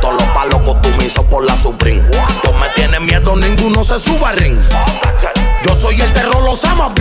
Todos 0.00 0.14
los 0.14 0.28
palos 0.30 0.62
costumizo 0.62 1.26
por 1.28 1.44
la 1.44 1.56
Supreme. 1.56 2.02
Tú 2.42 2.52
me 2.54 2.68
tienes 2.70 3.00
miedo, 3.00 3.36
ninguno 3.36 3.84
se 3.84 3.98
suba 3.98 4.30
al 4.30 4.36
ring. 4.36 4.58
Yo 5.64 5.74
soy 5.74 6.00
el 6.00 6.12
terror, 6.12 6.42
los 6.42 6.64
amas. 6.64 6.92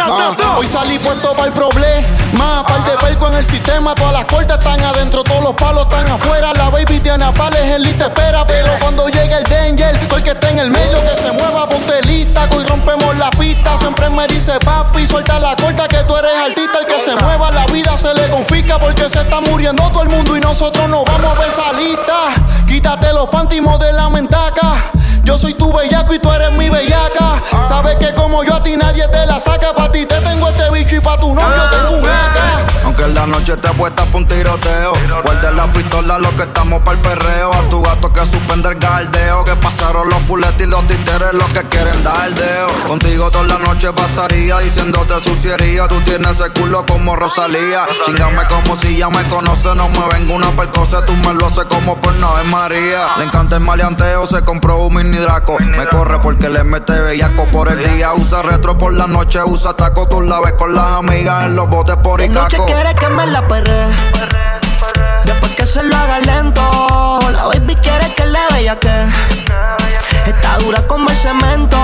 Ah, 0.00 0.56
hoy 0.58 0.66
salí 0.66 0.98
puesto 0.98 1.32
para 1.32 1.48
el 1.48 1.52
problema. 1.52 2.64
Par 2.66 2.84
de 2.84 2.96
perco 2.98 3.28
en 3.28 3.34
el 3.34 3.44
sistema. 3.44 3.94
Las 4.18 4.26
cortas 4.26 4.58
están 4.58 4.80
adentro, 4.80 5.22
todos 5.22 5.44
los 5.44 5.54
palos 5.54 5.84
están 5.84 6.08
afuera. 6.08 6.52
La 6.54 6.70
baby 6.70 6.98
tiene 6.98 7.24
pales 7.34 7.60
en 7.60 7.82
lista 7.84 8.06
espera. 8.06 8.44
Pero 8.44 8.76
cuando 8.80 9.06
llega 9.06 9.38
el 9.38 9.44
danger, 9.44 10.08
todo 10.08 10.18
el 10.18 10.24
que 10.24 10.30
está 10.30 10.50
en 10.50 10.58
el 10.58 10.72
medio 10.72 11.00
que 11.04 11.14
se 11.14 11.30
mueva, 11.30 11.68
ponte 11.68 12.02
lista. 12.02 12.48
Hoy 12.50 12.64
rompemos 12.64 13.16
la 13.16 13.30
pista. 13.30 13.78
Siempre 13.78 14.10
me 14.10 14.26
dice 14.26 14.58
papi, 14.58 15.06
suelta 15.06 15.38
la 15.38 15.54
corta 15.54 15.86
que 15.86 15.98
tú 15.98 16.16
eres 16.16 16.32
artista. 16.34 16.80
El 16.80 16.86
que 16.86 16.98
se 16.98 17.14
mueva, 17.24 17.52
la 17.52 17.64
vida 17.66 17.96
se 17.96 18.12
le 18.12 18.28
confisca 18.28 18.76
porque 18.80 19.08
se 19.08 19.20
está 19.20 19.40
muriendo 19.40 19.88
todo 19.92 20.02
el 20.02 20.08
mundo 20.08 20.36
y 20.36 20.40
nosotros 20.40 20.88
no 20.88 21.04
vamos 21.04 21.36
a 21.36 21.38
ver 21.38 21.48
esa 21.48 21.72
lista. 21.74 22.64
Quítate 22.66 23.12
los 23.12 23.28
pantimos 23.28 23.78
de 23.78 23.92
la 23.92 24.10
mentaca. 24.10 24.97
Yo 25.28 25.36
soy 25.36 25.52
tu 25.52 25.70
bellaco 25.70 26.14
y 26.14 26.18
tú 26.18 26.32
eres 26.32 26.50
mi 26.52 26.70
bellaca. 26.70 27.42
Sabes 27.68 27.96
que 27.96 28.14
como 28.14 28.42
yo 28.44 28.54
a 28.54 28.62
ti 28.62 28.78
nadie 28.78 29.06
te 29.08 29.26
la 29.26 29.38
saca. 29.38 29.74
Pa' 29.74 29.92
ti 29.92 30.06
te 30.06 30.18
tengo 30.22 30.48
este 30.48 30.70
bicho 30.70 30.96
y 30.96 31.00
pa' 31.00 31.20
tu 31.20 31.34
novio 31.34 31.68
tengo 31.70 31.98
un 31.98 32.08
AK. 32.08 32.84
Aunque 32.86 33.02
en 33.02 33.14
la 33.14 33.26
noche 33.26 33.54
te 33.58 33.68
puesta 33.74 34.06
pa' 34.06 34.16
un 34.16 34.26
tiroteo. 34.26 34.94
Guarda 35.22 35.50
la 35.50 35.70
pistola, 35.70 36.18
los 36.18 36.32
que 36.32 36.44
estamos 36.44 36.80
para 36.80 36.96
el 36.96 37.02
perreo. 37.02 37.52
A 37.52 37.68
tu 37.68 37.82
gato 37.82 38.10
que 38.10 38.24
suspende 38.24 38.70
el 38.70 38.76
galdeo. 38.76 39.44
Que 39.44 39.54
pasaron 39.56 40.08
los 40.08 40.22
fuletes 40.22 40.66
y 40.66 40.70
los 40.70 40.86
títeres, 40.86 41.34
los 41.34 41.48
que 41.50 41.60
quieren 41.64 42.02
dar 42.02 42.26
el 42.26 42.34
deo. 42.34 42.68
Contigo 42.86 43.30
toda 43.30 43.44
la 43.44 43.58
noche 43.58 43.92
pasaría 43.92 44.56
diciéndote 44.60 45.20
suciería. 45.20 45.88
Tú 45.88 46.00
tienes 46.04 46.40
ese 46.40 46.48
culo 46.58 46.86
como 46.86 47.16
Rosalía. 47.16 47.86
Chingame 48.06 48.46
como 48.46 48.76
si 48.76 48.96
ya 48.96 49.10
me 49.10 49.22
conoce. 49.24 49.74
No 49.74 49.90
me 49.90 50.08
vengo 50.10 50.32
una 50.32 50.56
percosa, 50.56 51.04
tú 51.04 51.12
me 51.12 51.34
lo 51.34 51.48
haces 51.48 51.66
como 51.66 52.00
por 52.00 52.14
no 52.14 52.40
es 52.40 52.46
María. 52.46 53.08
Le 53.18 53.24
encanta 53.24 53.56
el 53.56 53.62
maleanteo, 53.62 54.26
se 54.26 54.40
compró 54.40 54.78
un 54.78 54.94
mini 54.94 55.17
draco. 55.18 55.58
Me 55.60 55.86
corre 55.86 56.18
porque 56.20 56.48
le 56.48 56.64
mete 56.64 56.92
bellaco 57.00 57.46
por 57.50 57.70
el 57.70 57.82
día. 57.82 58.12
Usa 58.14 58.42
retro 58.42 58.76
por 58.78 58.92
la 58.94 59.06
noche, 59.06 59.40
usa 59.44 59.74
taco. 59.74 60.08
Tú 60.08 60.20
la 60.22 60.40
ves 60.40 60.52
con 60.54 60.74
las 60.74 60.86
amigas 60.92 61.44
en 61.46 61.56
los 61.56 61.68
botes 61.68 61.96
por 61.96 62.20
De 62.20 62.28
noche 62.28 62.56
Icaco. 62.56 62.66
quiere 62.66 62.94
que 62.94 63.08
me 63.08 63.26
la 63.26 63.46
perre. 63.46 63.86
Después 65.24 65.54
que 65.54 65.66
se 65.66 65.82
lo 65.82 65.96
haga 65.96 66.20
lento. 66.20 67.18
La 67.32 67.44
baby 67.46 67.74
quiere 67.76 68.14
que 68.14 68.24
le 68.26 68.40
vea 68.52 68.78
que. 68.78 69.08
Está 70.26 70.58
dura 70.58 70.80
como 70.86 71.10
el 71.10 71.16
cemento. 71.16 71.78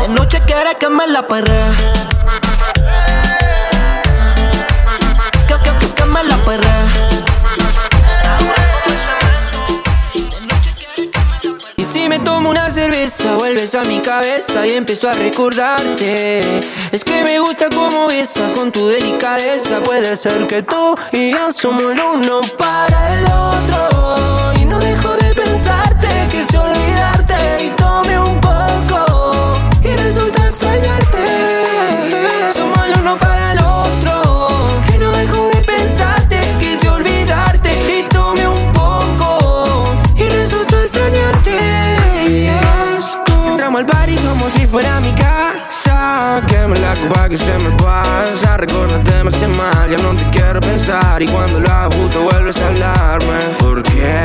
De 0.00 0.08
noche 0.08 0.40
quiere 0.46 0.76
que 0.78 0.88
me 0.88 1.06
la 1.06 1.26
perre. 1.26 1.76
Una 12.46 12.70
cerveza, 12.70 13.36
vuelves 13.36 13.74
a 13.74 13.82
mi 13.84 14.00
cabeza 14.00 14.66
y 14.66 14.72
empiezo 14.72 15.08
a 15.08 15.12
recordarte. 15.12 16.40
Es 16.92 17.04
que 17.04 17.22
me 17.24 17.40
gusta 17.40 17.68
cómo 17.74 18.10
estás 18.10 18.52
con 18.52 18.70
tu 18.70 18.86
delicadeza. 18.88 19.80
Puede 19.80 20.16
ser 20.16 20.46
que 20.46 20.62
tú 20.62 20.96
y 21.12 21.32
yo 21.32 21.52
somos 21.52 21.92
el 21.92 22.00
uno 22.00 22.40
para 22.56 23.18
el 23.18 23.24
otro. 23.24 24.62
Y 24.62 24.64
no 24.64 24.78
dejo 24.78 25.16
de 25.16 25.34
pensarte, 25.34 26.08
quise 26.30 26.58
olvidarte 26.58 26.76
y 26.76 27.15
si 44.50 44.66
fuera 44.66 45.00
mi 45.00 45.12
casa. 45.12 46.40
Queme 46.46 46.78
la 46.78 46.94
copa 46.94 47.28
que 47.28 47.38
se 47.38 47.58
me 47.58 47.70
pasa. 47.76 48.56
Recordate 48.56 49.24
me 49.24 49.28
hace 49.28 49.48
mal, 49.48 49.90
ya 49.90 49.96
no 50.02 50.14
te 50.14 50.24
quiero 50.30 50.60
pensar. 50.60 51.22
Y 51.22 51.26
cuando 51.26 51.60
lo 51.60 51.70
hago 51.70 52.08
vuelves 52.30 52.56
a 52.60 52.68
hablarme. 52.68 53.38
¿Por 53.58 53.82
qué? 53.82 54.22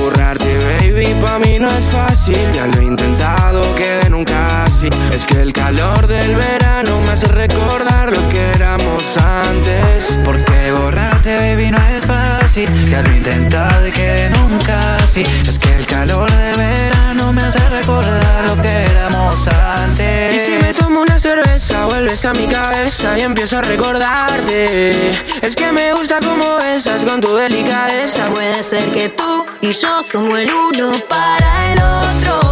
Borrarte, 0.00 0.58
baby, 0.66 1.14
pa' 1.22 1.38
mí 1.38 1.58
no 1.58 1.68
es 1.68 1.84
fácil. 1.86 2.52
Ya 2.54 2.66
lo 2.66 2.80
he 2.80 2.84
intentado, 2.84 3.62
que 3.74 4.08
nunca 4.10 4.64
así. 4.64 4.88
Es 5.12 5.26
que 5.26 5.40
el 5.40 5.52
calor 5.52 6.06
del 6.06 6.34
verano 6.34 7.00
me 7.00 7.10
hace 7.12 7.26
recordar 7.28 8.10
lo 8.16 8.28
que 8.28 8.50
éramos 8.50 9.16
antes. 9.16 10.20
Porque 10.24 10.72
borrarte, 10.72 11.36
baby, 11.36 11.70
no 11.70 11.78
es 11.78 12.04
fácil. 12.04 12.11
Ya 12.54 13.00
lo 13.00 13.10
he 13.10 13.16
intentado 13.16 13.86
y 13.86 13.90
que 13.90 14.28
nunca 14.30 14.96
así. 14.96 15.24
Es 15.48 15.58
que 15.58 15.74
el 15.74 15.86
calor 15.86 16.30
de 16.30 16.52
verano 16.52 17.32
me 17.32 17.40
hace 17.40 17.66
recordar 17.70 18.44
lo 18.44 18.60
que 18.60 18.68
éramos 18.68 19.48
antes. 19.48 20.34
Y 20.34 20.38
si 20.38 20.62
me 20.62 20.74
tomo 20.74 21.00
una 21.00 21.18
cerveza, 21.18 21.86
vuelves 21.86 22.26
a 22.26 22.34
mi 22.34 22.46
cabeza 22.46 23.18
y 23.18 23.22
empiezo 23.22 23.56
a 23.56 23.62
recordarte. 23.62 25.12
Es 25.40 25.56
que 25.56 25.72
me 25.72 25.94
gusta 25.94 26.20
cómo 26.20 26.56
besas 26.56 27.06
con 27.06 27.22
tu 27.22 27.34
delicadeza. 27.34 28.26
Puede 28.26 28.62
ser 28.62 28.84
que 28.90 29.08
tú 29.08 29.46
y 29.62 29.72
yo 29.72 30.02
somos 30.02 30.38
el 30.38 30.52
uno 30.52 30.92
para 31.08 31.72
el 31.72 31.78
otro. 31.78 32.51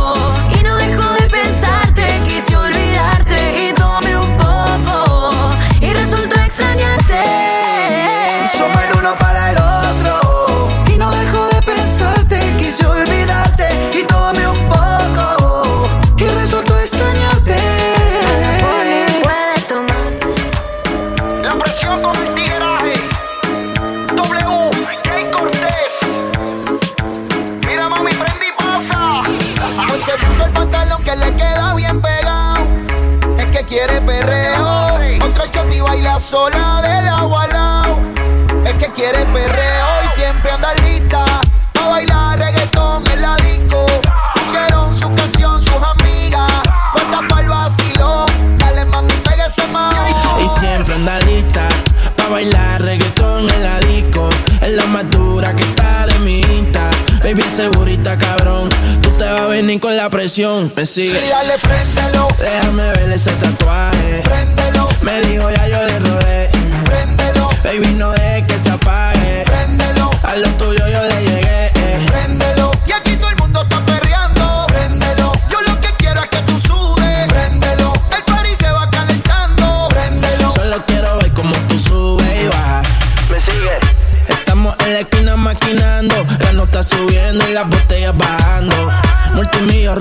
Segurita, 57.50 58.16
cabrón 58.16 58.68
Tú 59.02 59.10
te 59.12 59.24
vas 59.24 59.40
a 59.40 59.46
venir 59.46 59.80
con 59.80 59.96
la 59.96 60.08
presión, 60.08 60.72
me 60.76 60.86
sigue. 60.86 61.18
Sí, 61.18 61.28
dale, 61.28 61.54
préndelo. 61.58 62.28
Déjame 62.38 62.90
ver 62.92 63.12
ese 63.12 63.30
tatuaje. 63.32 64.22
Préndelo. 64.24 64.88
Me 65.02 65.20
dijo 65.22 65.50
ya 65.50 65.68
yo 65.68 65.84
le 65.84 65.98
robé. 65.98 66.50
Préndelo. 66.84 67.50
Baby, 67.64 67.94
no 67.94 68.10
dejes 68.12 68.44
que 68.46 68.58
se 68.58 68.70
apague. 68.70 69.44
Préndelo. 69.46 70.10
A 70.22 70.36
lo 70.36 70.48
tuyo 70.50 70.88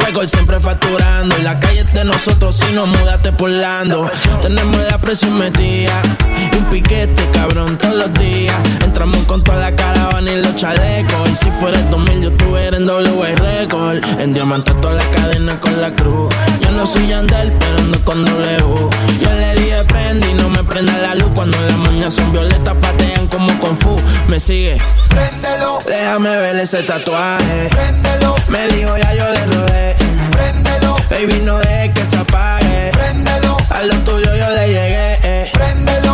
Records 0.09 0.31
siempre 0.31 0.59
facturando. 0.59 1.35
En 1.35 1.43
la 1.43 1.59
calle 1.59 1.83
de 1.83 2.03
nosotros 2.03 2.55
si 2.55 2.73
no 2.73 2.87
mudaste 2.87 3.31
por 3.31 3.51
Lando. 3.51 4.09
Tenemos 4.41 4.81
la 4.89 4.97
presión 4.97 5.37
metida. 5.37 6.01
Y 6.35 6.57
un 6.57 6.65
piquete, 6.65 7.29
cabrón, 7.31 7.77
todos 7.77 7.93
los 7.93 8.13
días. 8.15 8.55
Entramos 8.83 9.23
con 9.25 9.43
toda 9.43 9.59
la 9.59 9.75
caravana 9.75 10.31
y 10.31 10.41
los 10.41 10.55
chalecos. 10.55 11.29
Y 11.29 11.35
si 11.35 11.51
fuera 11.51 11.77
el 11.77 11.89
2000 11.91 12.21
yo 12.21 12.29
estuviera 12.29 12.77
en 12.77 12.87
W 12.87 13.35
Record. 13.35 14.03
En 14.19 14.33
diamante 14.33 14.73
toda 14.81 14.95
la 14.95 15.03
cadena 15.11 15.59
con 15.59 15.79
la 15.79 15.93
cruz. 15.93 16.33
Yo 16.61 16.71
no 16.71 16.87
soy 16.87 17.05
Yandel, 17.05 17.51
pero 17.59 17.77
ando 17.77 18.03
con 18.03 18.25
W. 18.25 18.89
Yo 19.21 19.31
le 19.31 19.61
dije 19.61 19.83
prende 19.83 20.27
y 20.27 20.33
no 20.33 20.49
me 20.49 20.63
prenda 20.63 20.97
la 20.97 21.13
luz. 21.13 21.29
Cuando 21.35 21.59
las 21.61 21.77
moñas 21.77 22.15
son 22.15 22.31
violetas 22.31 22.73
patean 22.81 23.27
como 23.27 23.47
Kung 23.59 23.77
Fu. 23.77 24.01
Me 24.27 24.39
sigue. 24.39 24.79
Préndelo. 25.09 25.79
Déjame 25.85 26.37
ver 26.37 26.55
ese 26.57 26.83
tatuaje. 26.83 27.69
Préndelo. 27.71 28.35
Me 28.49 28.67
dijo 28.69 28.97
ya 28.97 29.13
yo 29.13 29.25
le 29.35 29.45
robé. 29.45 29.95
Préndelo. 30.31 30.95
Baby, 31.09 31.41
no 31.43 31.59
dejes 31.59 31.91
que 31.93 32.05
se 32.05 32.17
apague. 32.17 32.91
Préndelo. 32.93 33.57
A 33.69 33.83
lo 33.83 33.95
tuyo 34.05 34.33
yo 34.35 34.49
le 34.49 34.67
llegué. 34.67 35.51
Préndelo. 35.53 36.08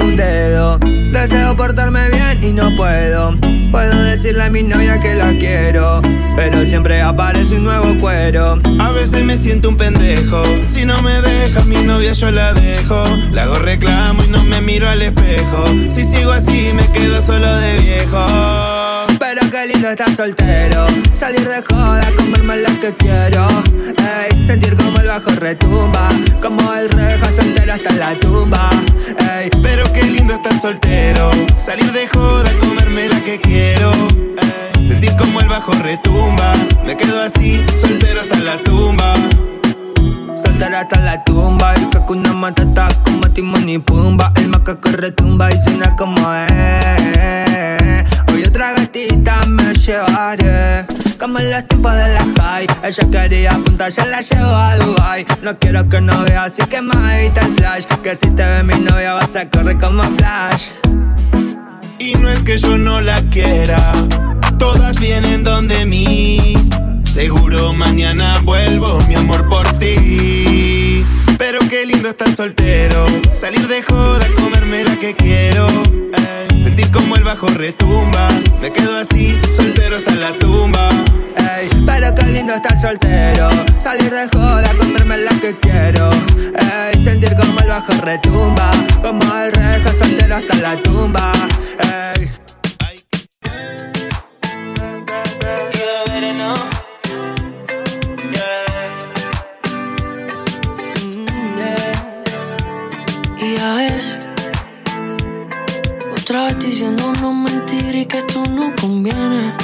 Un 0.00 0.16
dedo. 0.16 0.78
Deseo 1.12 1.56
portarme 1.56 2.08
bien 2.10 2.42
y 2.42 2.52
no 2.52 2.74
puedo. 2.76 3.36
Puedo 3.70 4.02
decirle 4.04 4.44
a 4.44 4.50
mi 4.50 4.62
novia 4.62 4.98
que 5.00 5.14
la 5.14 5.36
quiero. 5.38 6.02
Pero 6.36 6.64
siempre 6.64 7.00
aparece 7.00 7.56
un 7.56 7.64
nuevo 7.64 7.98
cuero. 8.00 8.60
A 8.80 8.92
veces 8.92 9.24
me 9.24 9.36
siento 9.36 9.68
un 9.68 9.76
pendejo. 9.76 10.42
Si 10.64 10.84
no 10.84 11.00
me 11.02 11.22
deja 11.22 11.64
mi 11.64 11.76
novia, 11.76 12.12
yo 12.12 12.30
la 12.30 12.54
dejo. 12.54 13.02
Le 13.32 13.40
hago 13.40 13.54
reclamo 13.56 14.24
y 14.24 14.28
no 14.28 14.42
me 14.44 14.60
miro 14.60 14.88
al 14.88 15.02
espejo. 15.02 15.64
Si 15.88 16.04
sigo 16.04 16.32
así, 16.32 16.70
me 16.74 16.86
quedo 16.92 17.20
solo 17.22 17.54
de 17.56 17.78
viejo. 17.78 18.83
Pero 19.26 19.50
qué 19.50 19.66
lindo 19.66 19.88
estar 19.88 20.14
soltero. 20.14 20.86
Salir 21.14 21.48
de 21.48 21.62
joda, 21.62 22.04
comerme 22.14 22.58
lo 22.58 22.78
que 22.78 22.94
quiero. 22.94 23.48
Ey, 23.96 24.44
sentir 24.44 24.76
como 24.76 25.00
el 25.00 25.06
bajo 25.06 25.30
retumba. 25.36 26.10
Como 26.42 26.74
el 26.74 26.90
reja 26.90 27.32
soltero 27.34 27.72
hasta 27.72 27.92
la 27.92 28.14
tumba. 28.20 28.68
Ey, 29.38 29.48
Pero 29.62 29.90
qué 29.94 30.02
lindo 30.02 30.34
estar 30.34 30.60
soltero. 30.60 31.30
Salir 31.58 31.90
de 31.92 32.06
joda, 32.06 32.50
comerme 32.60 33.08
la 33.08 33.24
que 33.24 33.38
quiero. 33.38 33.92
Ey, 33.92 34.86
sentir 34.86 35.16
como 35.16 35.40
el 35.40 35.48
bajo 35.48 35.72
retumba. 35.72 36.52
Me 36.84 36.94
quedo 36.94 37.22
así, 37.22 37.64
soltero 37.80 38.20
hasta 38.20 38.38
la 38.40 38.58
tumba. 38.58 39.14
soltero 40.36 40.76
hasta 40.76 41.00
la 41.00 41.24
tumba. 41.24 41.74
Y 41.78 41.86
que 41.86 42.12
una 42.12 42.34
matata 42.34 42.88
como 43.02 43.30
Timón 43.30 43.70
y 43.70 43.78
Pumba. 43.78 44.34
El 44.36 44.48
macaco 44.48 44.90
retumba 44.90 45.50
y 45.50 45.58
suena 45.62 45.96
como 45.96 46.18
eh. 46.30 47.53
Me 48.94 49.74
llevaré. 49.74 50.86
Como 51.18 51.40
en 51.40 51.50
los 51.50 51.66
tiempos 51.66 51.92
de 51.94 52.14
la 52.14 52.26
high. 52.38 52.66
Ella 52.84 53.10
quería 53.10 53.52
apuntar, 53.52 53.90
ya 53.90 54.04
la 54.04 54.20
llevo 54.20 54.54
a 54.54 54.76
Dubai. 54.76 55.26
No 55.42 55.58
quiero 55.58 55.88
que 55.88 56.00
no 56.00 56.22
vea, 56.22 56.44
así 56.44 56.62
que 56.62 56.80
más 56.80 57.14
evita 57.14 57.40
el 57.44 57.54
flash. 57.54 57.84
Que 58.04 58.14
si 58.14 58.30
te 58.30 58.44
ve 58.44 58.62
mi 58.62 58.74
novia 58.74 59.14
vas 59.14 59.34
a 59.34 59.50
correr 59.50 59.78
como 59.78 60.04
flash. 60.16 60.68
Y 61.98 62.14
no 62.14 62.28
es 62.28 62.44
que 62.44 62.56
yo 62.58 62.78
no 62.78 63.00
la 63.00 63.20
quiera, 63.30 63.92
todas 64.58 65.00
vienen 65.00 65.42
donde 65.42 65.86
mí. 65.86 66.54
Seguro 67.04 67.72
mañana 67.72 68.40
vuelvo, 68.44 69.00
mi 69.08 69.16
amor 69.16 69.48
por 69.48 69.66
ti. 69.78 71.04
Pero 71.36 71.58
qué 71.68 71.84
lindo 71.84 72.10
estar 72.10 72.32
soltero, 72.32 73.06
salir 73.32 73.66
de 73.66 73.82
joda, 73.82 74.26
comerme 74.36 74.84
la 74.84 74.96
que 74.96 75.14
quiero. 75.14 75.66
Ey, 75.66 76.43
sentir 76.74 76.90
como 76.90 77.14
el 77.14 77.22
bajo 77.22 77.46
retumba, 77.46 78.28
me 78.60 78.72
quedo 78.72 78.96
así, 78.98 79.38
soltero 79.54 79.96
hasta 79.96 80.12
la 80.16 80.32
tumba. 80.32 80.88
Ey, 81.36 81.68
pero 81.86 82.12
qué 82.16 82.26
lindo 82.26 82.52
estar 82.52 82.80
soltero. 82.80 83.48
Salir 83.78 84.10
de 84.10 84.26
joda, 84.28 84.74
comerme 84.76 85.18
la 85.18 85.30
que 85.40 85.56
quiero. 85.60 86.10
Ey, 86.10 87.04
sentir 87.04 87.36
como 87.36 87.60
el 87.60 87.68
bajo 87.68 87.92
retumba. 88.02 88.72
Como 89.02 89.22
el 89.36 89.52
rejo 89.52 89.96
soltero 89.96 90.34
hasta 90.34 90.54
la 90.56 90.82
tumba. 90.82 91.32
Ey. 91.78 92.28
Vez 106.42 106.58
diciendo 106.58 107.12
no 107.20 107.32
mentir 107.32 107.94
y 107.94 108.06
que 108.06 108.18
esto 108.18 108.42
no 108.50 108.74
conviene. 108.80 109.54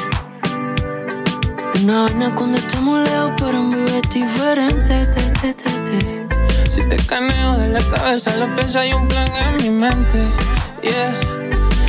Una 1.83 2.03
vaina 2.03 2.35
cuando 2.35 2.59
estamos 2.59 3.01
lejos, 3.01 3.33
pero 3.39 3.59
en 3.59 3.71
vivo 3.71 3.89
es 3.89 4.11
diferente. 4.11 5.07
Te, 5.07 5.23
te, 5.41 5.55
te. 5.55 6.71
Si 6.71 6.89
te 6.89 6.97
caneo 7.07 7.59
de 7.59 7.69
la 7.71 7.81
cabeza, 7.81 8.37
los 8.37 8.51
pies 8.51 8.77
hay 8.77 8.93
un 8.93 9.09
plan 9.09 9.29
en 9.43 9.63
mi 9.63 9.71
mente. 9.71 10.23
Yes, 10.83 11.19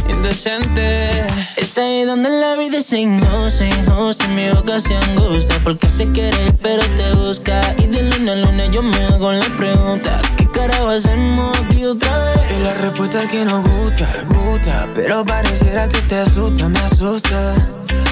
indecente. 0.10 1.12
Es 1.58 1.78
ahí 1.78 2.04
donde 2.04 2.30
la 2.30 2.56
vida 2.56 2.80
es 2.80 2.92
injusta, 2.92 3.66
injusta 3.66 4.28
Mi 4.30 4.50
boca 4.50 4.80
se 4.80 4.96
angustia 4.96 5.60
porque 5.64 5.88
se 5.88 6.06
quiere 6.12 6.48
ir 6.48 6.56
pero 6.62 6.84
te 6.98 7.14
busca 7.14 7.76
Y 7.78 7.88
de 7.88 8.04
luna 8.04 8.34
a 8.34 8.36
luna 8.36 8.66
yo 8.66 8.82
me 8.82 8.98
hago 9.06 9.32
la 9.32 9.46
pregunta 9.58 10.22
¿Qué 10.38 10.48
cara 10.48 10.76
hacemos 10.92 11.58
aquí 11.60 11.86
otra 11.86 12.18
vez? 12.26 12.41
La 12.64 12.74
respuesta 12.76 13.24
es 13.24 13.30
que 13.30 13.44
nos 13.44 13.68
gusta, 13.68 14.08
gusta. 14.28 14.88
Pero 14.94 15.26
pareciera 15.26 15.88
que 15.90 16.02
te 16.02 16.16
asusta, 16.16 16.70
me 16.70 16.80
asusta. 16.80 17.56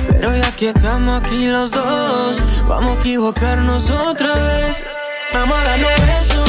Pero 0.09 0.35
ya 0.35 0.55
que 0.55 0.69
estamos 0.69 1.21
aquí 1.21 1.45
los 1.45 1.71
dos, 1.71 2.41
vamos 2.67 2.97
a 2.97 2.99
equivocarnos 2.99 3.91
otra 3.91 4.33
vez. 4.33 4.83
Vamos 5.33 5.57
a 5.57 5.63
darnos 5.63 5.91
eso, 6.21 6.43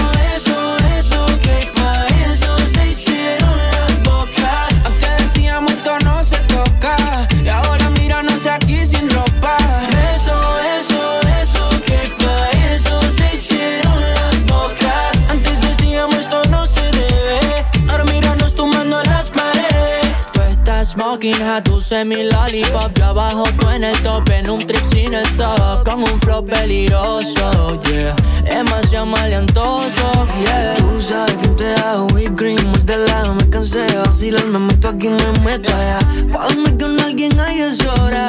estás 21.20 21.36
smoking 21.36 21.42
a 21.42 21.62
tu 21.62 21.80
semi 21.80 22.24
lollipop. 22.30 22.96
Yo 22.98 23.04
abajo 23.04 23.44
tú 23.58 23.68
en 23.70 23.84
el 23.84 24.02
top 24.02 24.28
En 24.30 24.50
un 24.50 24.66
trip 24.66 24.84
sin 24.90 25.14
stop. 25.14 25.84
Con 25.84 26.02
un 26.02 26.20
flow 26.20 26.44
peligroso 26.44 27.80
Yeah. 27.84 28.14
Demasiado 28.44 29.06
maleantoso 29.06 30.26
Yeah. 30.42 30.74
Tú 30.76 31.02
sabes 31.02 31.36
que 31.36 31.48
te 31.48 31.74
hago 31.74 32.06
whipped 32.14 32.36
cream 32.36 32.64
Muy 32.70 32.80
de 32.82 32.96
lado 32.96 33.34
me 33.34 33.48
cansé 33.50 33.80
de 33.80 33.98
vacilar 33.98 34.44
Me 34.46 34.58
meto 34.58 34.88
aquí, 34.88 35.08
me 35.08 35.32
meto 35.44 35.70
allá. 35.74 35.98
Pa' 36.32 36.46
dormir 36.46 36.78
con 36.78 37.00
alguien 37.00 37.38
ahí 37.40 37.60
es 37.60 37.80
hora. 37.86 38.26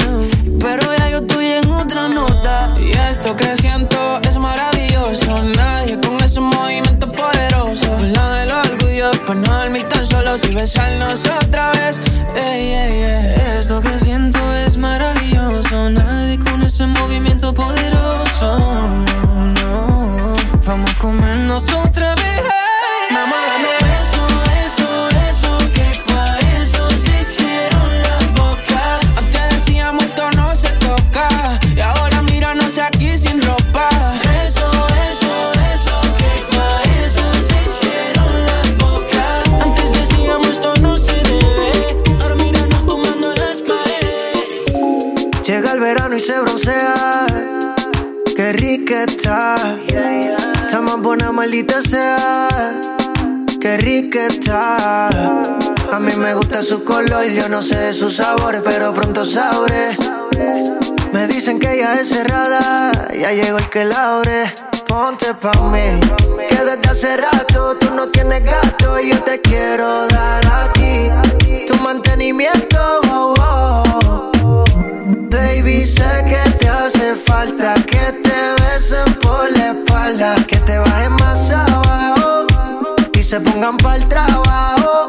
Pero 0.60 0.96
ya 0.98 1.10
yo 1.10 1.18
estoy 1.18 1.46
en 1.46 1.72
otra 1.72 2.08
nota. 2.08 2.74
Y 2.80 2.92
esto 2.92 3.36
que 3.36 3.56
siento 3.58 4.20
es 4.24 4.38
maravilloso. 4.38 4.71
Y 10.50 10.56
besarnos 10.56 11.26
otra 11.26 11.72
vez. 11.72 12.00
Ey, 12.36 12.74
ey, 12.74 13.04
ey. 13.04 13.36
Esto 13.60 13.82
que 13.82 13.98
siento 14.00 14.39
es 14.66 14.78
maravilloso. 14.78 15.89
Nadie 15.89 16.39
con 16.39 16.64
ese 16.64 16.86
movimiento 16.88 17.54
poderoso. 17.54 18.58
Vamos 20.66 20.92
a 20.92 20.98
comernos 21.00 21.70
otra 21.74 22.16
vez. 22.16 22.21
Buena, 51.02 51.32
maldita 51.32 51.82
sea. 51.82 52.47
Qué 53.60 53.78
rica 53.78 54.28
está. 54.28 55.08
A 55.08 55.99
mí 55.99 56.14
me 56.16 56.36
gusta 56.36 56.62
su 56.62 56.84
color, 56.84 57.26
yo 57.26 57.49
no 57.49 57.64
sé 57.64 57.76
de 57.78 57.93
sus 57.93 58.18
sabores, 58.18 58.62
pero 58.64 58.93
pronto 58.93 59.26
sabré. 59.26 59.97
Me 61.12 61.28
dicen 61.28 61.60
que 61.60 61.74
ella 61.74 61.99
es 61.99 62.10
cerrada, 62.10 62.91
ya 63.14 63.32
llegó 63.32 63.58
el 63.58 63.70
que 63.70 63.84
la 63.84 64.18
abre. 64.18 64.54
Ponte 64.88 65.34
pa' 65.34 65.60
mí, 65.72 65.99
que 66.47 66.56
desde 66.56 66.89
hace 66.89 67.18
rato 67.18 67.78
tú 67.78 67.93
no 67.95 68.08
tienes 68.10 68.43
gato 68.43 68.99
y 68.99 69.10
yo 69.10 69.24
te 69.24 69.41
quiero 69.41 70.08
dar 70.08 70.45
a 70.45 70.74
ti 70.74 71.10
tu 71.68 71.76
mantenimiento. 71.78 72.78
Oh, 73.10 73.34
oh. 73.39 74.64
Baby, 75.30 75.86
sé 75.86 76.26
que 76.28 76.49
te 76.60 76.70
hace 76.70 77.16
falta 77.16 77.74
que 77.74 78.12
te 78.24 78.41
besen 78.82 79.14
por 79.22 79.52
la 79.52 79.72
espalda, 79.72 80.36
que 80.48 80.58
te 80.58 80.78
bajen 80.80 81.14
más 81.14 81.52
abajo 81.52 82.48
y 83.14 83.24
se 83.24 83.40
pongan 83.40 83.78
pa'l 83.78 84.08
trabajo. 84.10 85.08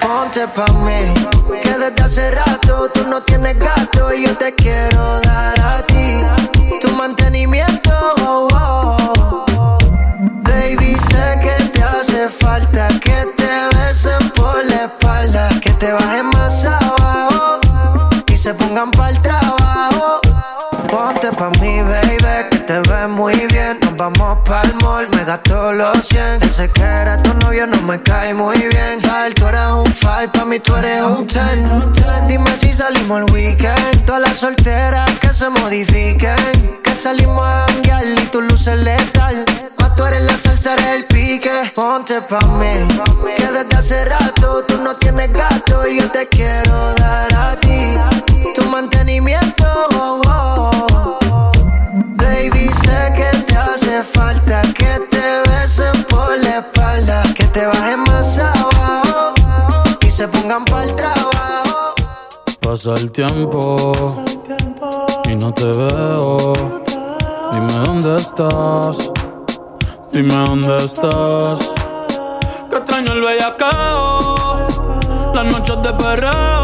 Ponte 0.00 0.46
pa' 0.48 0.72
mí, 0.84 1.00
que 1.62 1.74
desde 1.82 2.02
hace 2.04 2.30
rato 2.30 2.90
tú 2.92 3.06
no 3.08 3.22
tienes 3.22 3.58
gato 3.58 4.12
y 4.12 4.26
yo 4.26 4.36
te 4.36 4.54
quiero 4.54 5.20
dar 5.20 5.58
a 5.60 5.82
ti 5.86 6.08
tu 6.82 6.90
mantenimiento. 6.96 7.92
Oh, 8.20 8.48
oh. 8.52 9.78
Baby, 10.42 10.94
sé 11.10 11.38
que 11.40 11.64
te 11.74 11.82
hace 11.82 12.28
falta 12.28 12.88
que 13.04 13.18
te 13.36 13.37
gasto 25.28 25.74
los 25.74 26.08
100. 26.08 26.42
Ese 26.42 26.70
que 26.70 26.82
era 26.82 27.22
tu 27.22 27.34
novio 27.34 27.66
no 27.66 27.80
me 27.82 28.00
cae 28.00 28.32
muy 28.32 28.56
bien. 28.56 29.00
Tal, 29.02 29.34
tú 29.34 29.46
eres 29.46 29.70
un 29.72 29.84
5, 29.84 30.32
pa' 30.32 30.44
mí 30.46 30.58
tú 30.58 30.74
eres 30.76 31.02
un 31.02 31.26
10. 31.26 31.44
Dime 32.28 32.50
si 32.58 32.72
salimos 32.72 33.20
el 33.20 33.34
weekend. 33.34 34.06
Todas 34.06 34.22
las 34.22 34.38
solteras 34.38 35.10
que 35.20 35.34
se 35.34 35.50
modifiquen. 35.50 36.80
Que 36.82 36.92
salimos 36.92 37.44
a 37.44 37.66
janguear 37.68 38.04
y 38.06 38.14
tu 38.32 38.40
luces 38.40 38.78
letal. 38.78 39.44
Más 39.78 39.94
tú 39.96 40.06
eres 40.06 40.22
la 40.22 40.38
salsa, 40.38 40.72
eres 40.72 40.96
el 40.96 41.04
pique. 41.04 41.72
Ponte 41.74 42.22
pa' 42.22 42.40
mí, 42.58 42.88
que 43.36 43.46
desde 43.48 43.76
hace 43.76 44.04
rato 44.06 44.64
tú 44.66 44.80
no 44.80 44.96
tienes 44.96 45.30
gato 45.30 45.86
y 45.86 46.00
yo 46.00 46.10
te 46.10 46.26
quiero 46.28 46.94
dar 46.94 47.34
a 47.34 47.56
ti 47.60 47.98
tu 48.54 48.64
mantenimiento. 48.70 49.66
oh, 49.92 50.22
oh. 50.26 51.52
Baby, 52.16 52.70
sé 52.84 53.12
que 53.14 53.36
te 53.46 53.56
hace 53.56 54.02
falta 54.02 54.47
te 57.58 57.66
bajen 57.66 58.00
más 58.04 58.38
abajo 58.38 59.34
y 60.06 60.10
se 60.10 60.28
pongan 60.28 60.64
pa'l 60.64 60.94
trabajo. 60.94 61.94
Pasa 62.60 62.94
el 62.94 63.10
tiempo 63.10 64.22
y 65.24 65.34
no 65.34 65.52
te 65.52 65.64
veo. 65.64 66.52
Dime 67.52 67.72
dónde 67.84 68.16
estás. 68.16 69.10
Dime 70.12 70.34
dónde 70.34 70.84
estás. 70.84 71.72
Que 72.70 72.76
extraño 72.76 73.12
el 73.14 73.22
bellaqueo. 73.22 74.36
Las 75.34 75.44
noches 75.44 75.82
de 75.82 75.92
perreo. 75.94 76.57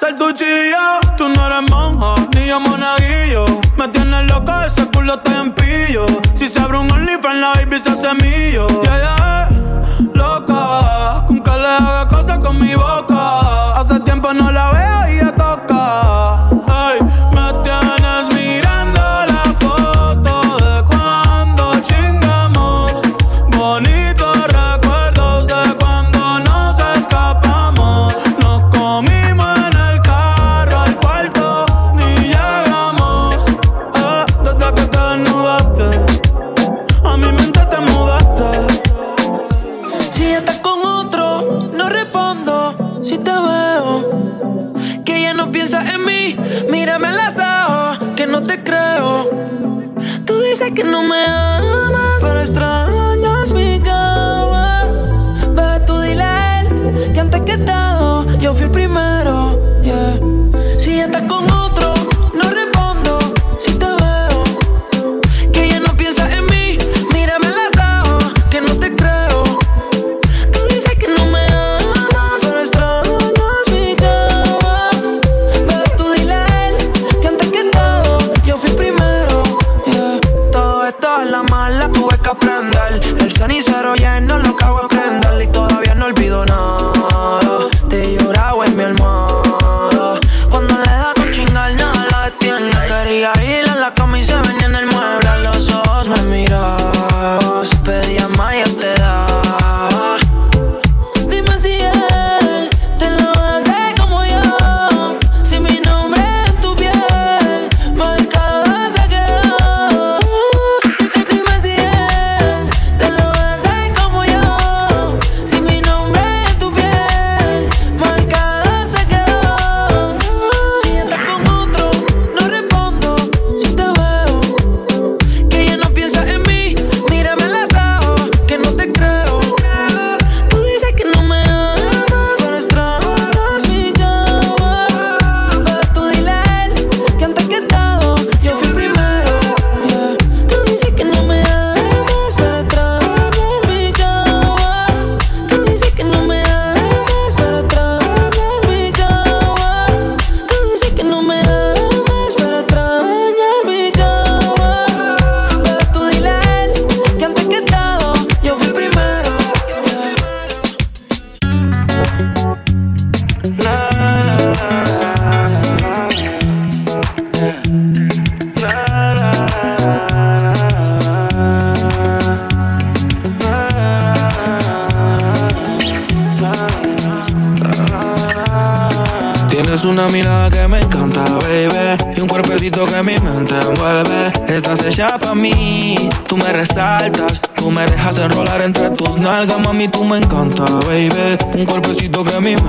Ser 0.00 0.16
tu 0.16 0.32
chillo, 0.32 0.98
tú 1.18 1.28
no 1.28 1.46
eres 1.46 1.70
monja, 1.70 2.14
ni 2.34 2.46
yo 2.46 2.58
monaguillo. 2.58 3.44
Me 3.76 3.86
tienes 3.88 4.32
loco, 4.32 4.50
ese 4.66 4.86
culo 4.86 5.16
está 5.16 5.42
en 5.42 5.52
pillo. 5.52 6.06
Si 6.34 6.48
se 6.48 6.58
abre 6.58 6.78
un 6.78 6.90
OnlyFans, 6.90 7.38
la 7.38 7.52
baby 7.52 7.78
se 7.78 7.90
hace 7.90 8.14
mío. 8.14 8.66
Yeah, 8.82 8.96
yeah, 8.96 9.48
loca, 10.14 11.26
con 11.26 11.40
que 11.40 11.50
le 11.50 11.66
haga 11.66 12.08
cosas 12.08 12.38
con 12.38 12.58
mi 12.58 12.74
boca. 12.74 13.19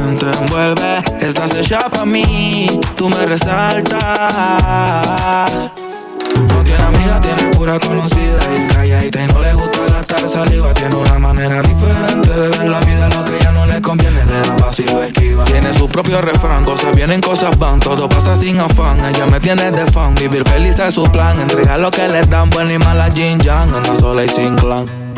Mente 0.02 0.26
envuelve. 0.40 1.04
Estás 1.20 1.56
hecha 1.56 1.90
para 1.90 2.06
mí, 2.06 2.80
tú 2.96 3.10
me 3.10 3.26
resaltas. 3.26 4.02
No 6.50 6.64
tiene 6.64 6.84
amiga, 6.84 7.22
tiene 7.22 7.44
pura 7.56 7.80
conocida 7.80 8.40
y 8.56 8.74
calladita 8.74 9.22
y 9.22 9.28
no 9.28 9.42
le 9.42 9.54
gusta 9.54 9.80
gastar 9.90 10.30
saliva. 10.30 10.74
Tiene 10.74 10.96
una 10.96 11.20
manera 11.20 11.62
diferente 11.62 12.30
de 12.30 12.50
ver 12.50 12.70
la 12.70 12.80
vida, 12.80 13.10
lo 13.10 13.26
que 13.26 13.40
ya 13.44 13.52
no 13.52 13.66
le 13.66 13.82
conviene, 13.82 14.26
le 14.26 14.42
da 14.42 14.56
paso 14.56 14.82
y 14.82 14.86
lo 14.86 15.04
esquiva. 15.04 15.44
Tiene 15.46 15.74
su 15.74 15.88
propio 15.88 16.22
refrán, 16.22 16.64
cosas 16.64 16.96
vienen, 16.96 17.22
cosas 17.22 17.58
van, 17.60 17.80
todo 17.80 18.10
pasa 18.10 18.36
sin 18.38 18.60
afán. 18.60 19.00
Ella 19.06 19.26
me 19.26 19.40
tiene 19.40 19.72
de 19.72 19.86
fan, 19.92 20.16
vivir 20.16 20.48
feliz 20.48 20.80
es 20.80 20.94
su 20.94 21.04
plan. 21.04 21.40
Entrega 21.40 21.78
lo 21.78 21.92
que 21.92 22.08
le 22.08 22.22
dan, 22.24 22.50
buena 22.50 22.74
y 22.74 22.80
mala 22.80 23.12
Jin 23.12 23.40
Yang, 23.40 23.74
anda 23.74 23.96
sola 23.98 24.24
y 24.24 24.28
sin 24.28 24.56
clan. 24.56 25.01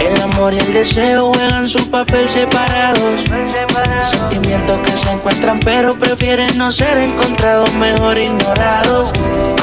el 0.00 0.20
amor 0.22 0.54
y 0.54 0.58
el 0.58 0.72
deseo 0.72 1.32
juegan 1.32 1.68
su 1.68 1.90
papel 1.90 2.28
separados. 2.28 3.20
Sentimientos 4.10 4.78
que 4.78 4.92
se 4.92 5.10
encuentran 5.12 5.60
pero 5.60 5.94
prefieren 5.94 6.56
no 6.56 6.72
ser 6.72 6.98
encontrados, 6.98 7.72
mejor 7.74 8.18
ignorados. 8.18 9.10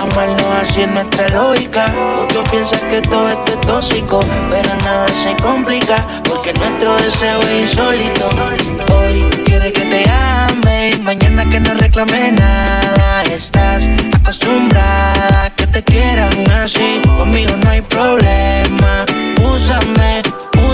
Amarnos 0.02 0.48
así 0.62 0.82
es 0.82 0.90
nuestra 0.90 1.28
lógica. 1.30 1.86
Otros 2.22 2.50
piensan 2.50 2.88
que 2.90 3.02
todo 3.02 3.30
esto 3.30 3.52
es 3.54 3.62
tóxico, 3.62 4.20
pero 4.50 4.70
nada 4.84 5.08
se 5.10 5.36
complica 5.38 5.96
porque 6.24 6.54
nuestro 6.54 6.96
deseo 6.98 7.40
es 7.42 7.72
insólito. 7.72 8.30
Hoy 8.96 9.28
quiere 9.46 9.72
que 9.72 9.86
te 9.86 10.10
ame 10.10 10.92
y 10.92 10.98
mañana 11.02 11.50
que 11.50 11.60
no 11.60 11.74
reclame 11.74 12.32
nada. 12.34 13.24
Estás 13.24 13.88
acostumbrada 14.22 15.46
a 15.46 15.50
que 15.52 15.68
te 15.68 15.84
quieran 15.84 16.52
así. 16.52 17.02
Conmigo 17.18 17.56
no 17.64 17.70
hay 17.70 17.82
problema. 17.82 19.07
Úsame 19.58 20.22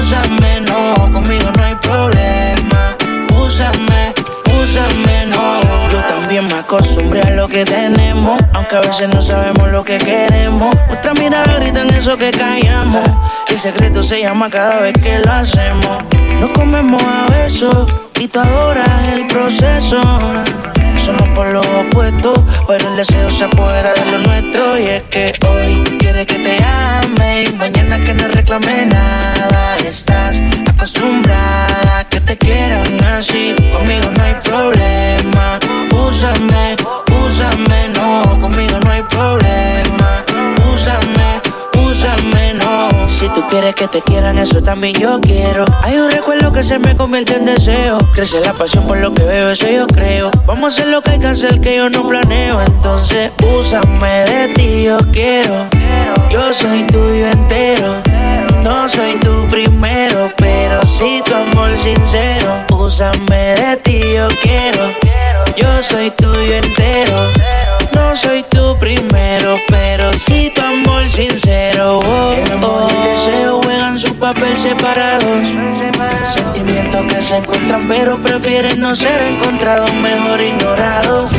úsame, 0.04 0.62
no, 0.68 0.94
conmigo 1.12 1.50
no 1.56 1.64
hay 1.64 1.76
problema. 1.76 2.96
Úsame, 3.34 4.14
úsame, 4.62 5.26
no. 5.28 5.88
Yo 5.90 6.04
también 6.06 6.48
me 6.48 6.56
acostumbré 6.56 7.22
a 7.22 7.30
lo 7.30 7.48
que 7.48 7.64
tenemos, 7.64 8.38
aunque 8.54 8.76
a 8.76 8.82
veces 8.82 9.08
no 9.08 9.22
sabemos 9.22 9.70
lo 9.70 9.86
que 9.86 9.98
queremos. 9.98 10.76
Nuestra 10.88 11.14
mirada 11.14 11.56
grita 11.60 11.84
en 11.84 11.94
eso 11.94 12.18
que 12.18 12.32
callamos. 12.32 13.08
El 13.48 13.58
secreto 13.58 14.04
se 14.04 14.20
llama 14.22 14.50
cada 14.50 14.82
vez 14.82 14.94
que 15.02 15.20
lo 15.20 15.32
hacemos. 15.32 16.04
Nos 16.42 16.52
comemos 16.52 17.02
a 17.04 17.32
besos 17.32 17.88
y 18.20 18.28
tú 18.28 18.40
adoras 18.40 19.14
el 19.14 19.28
proceso. 19.28 20.02
Somos 21.06 21.28
por 21.36 21.48
lo 21.48 21.60
opuesto, 21.60 22.34
pero 22.66 22.88
el 22.90 22.96
deseo 22.96 23.30
se 23.30 23.44
apodera 23.44 23.94
de 23.94 24.12
lo 24.12 24.20
nuestro. 24.20 24.80
Y 24.80 24.86
es 24.86 25.04
que 25.04 25.34
hoy 25.48 25.84
quiere 26.00 26.26
que 26.26 26.40
te 26.40 26.58
ame 26.64 27.44
y 27.44 27.52
mañana 27.58 28.00
que 28.00 28.14
no 28.14 28.28
reclame 28.30 28.86
nada. 28.86 29.76
Estás 29.86 30.40
acostumbrada 30.66 32.00
a 32.00 32.08
que 32.08 32.22
te 32.22 32.38
quieran 32.38 33.04
así. 33.04 33.54
Conmigo 33.74 34.12
no 34.16 34.24
hay 34.24 34.36
problema. 34.44 35.60
Úsame, 35.92 36.76
úsame, 37.26 37.90
no. 37.98 38.40
Conmigo 38.40 38.80
no 38.84 38.90
hay 38.90 39.04
problema. 39.04 40.24
Úsame, 40.72 41.42
úsame, 41.76 42.54
no. 42.54 42.93
Si 43.08 43.30
tú 43.30 43.42
quieres 43.50 43.76
que 43.76 43.88
te 43.88 44.02
quieran, 44.02 44.38
eso 44.38 44.62
también 44.62 44.94
yo 44.96 45.20
quiero. 45.22 45.66
Hay 45.82 45.98
un 45.98 46.10
recuerdo 46.12 46.52
que 46.52 46.64
se 46.64 46.80
me 46.80 46.96
convierte 46.96 47.36
en 47.36 47.46
deseo. 47.46 47.98
Crece 48.14 48.40
la 48.42 48.54
pasión 48.54 48.86
por 48.86 48.98
lo 48.98 49.14
que 49.14 49.24
veo, 49.24 49.50
eso 49.52 49.70
yo 49.70 49.88
creo. 49.88 50.32
Vamos 50.46 50.74
a 50.74 50.76
hacer 50.76 50.88
lo 50.92 51.02
que 51.02 51.12
hay 51.12 51.20
que 51.20 51.28
hacer, 51.28 51.62
que 51.62 51.78
yo 51.78 51.90
no 51.90 52.08
planeo. 52.08 52.62
Entonces, 52.62 53.32
úsame 53.58 54.26
de 54.26 54.48
ti, 54.50 54.84
yo 54.84 54.98
quiero. 55.12 55.68
Yo 56.30 56.54
soy 56.54 56.84
tuyo 56.88 57.28
entero. 57.28 58.02
No 58.64 58.88
soy 58.88 59.16
tu 59.20 59.48
primero, 59.50 60.32
pero 60.38 60.82
si 60.86 61.22
tu 61.24 61.34
amor 61.36 61.78
sincero. 61.78 62.66
Úsame 62.72 63.56
de 63.56 63.78
ti, 63.78 64.02
yo 64.16 64.28
quiero. 64.42 64.90
Yo 65.56 65.82
soy 65.82 66.10
tuyo 66.12 66.56
entero. 66.56 67.30
No 67.94 68.16
soy 68.16 68.44
tu 68.44 68.78
primero, 68.78 69.58
pero 69.68 70.14
si 70.14 70.50
tu 70.52 70.62
amor 70.62 71.10
sincero. 71.10 72.00
Oh, 72.00 72.34
el 72.34 72.52
amor 72.52 72.88
y 72.92 73.32
el 73.32 73.52
juegan 73.62 74.00
su 74.00 74.16
papel 74.18 74.56
separados. 74.58 75.48
Sentimientos 76.24 77.06
que 77.08 77.22
se 77.22 77.38
encuentran, 77.38 77.88
pero 77.88 78.22
prefieren 78.22 78.80
no 78.80 78.96
ser 78.96 79.22
encontrados, 79.22 79.94
mejor 79.96 80.42
ignorados. 80.42 81.32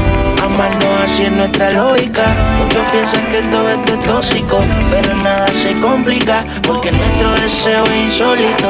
Amarnos 0.43 1.01
así 1.03 1.25
es 1.25 1.33
nuestra 1.33 1.71
lógica. 1.71 2.25
Muchos 2.59 2.83
piensan 2.91 3.27
que 3.29 3.43
todo 3.49 3.69
esto 3.71 3.95
es 3.95 4.01
tóxico, 4.07 4.61
pero 4.91 5.15
nada 5.17 5.47
se 5.49 5.75
complica 5.81 6.45
porque 6.63 6.93
nuestro 6.93 7.33
deseo 7.33 7.85
es 7.85 8.05
insólito. 8.05 8.69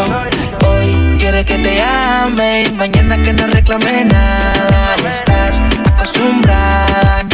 Hoy 0.68 1.16
quiere 1.18 1.44
que 1.44 1.58
te 1.58 1.82
ame 1.82 2.62
y 2.62 2.70
mañana 2.70 3.20
que 3.22 3.32
no 3.32 3.46
reclame 3.48 4.04
nada. 4.04 4.94
Estás 5.06 5.58
acostumbrada 5.86 7.24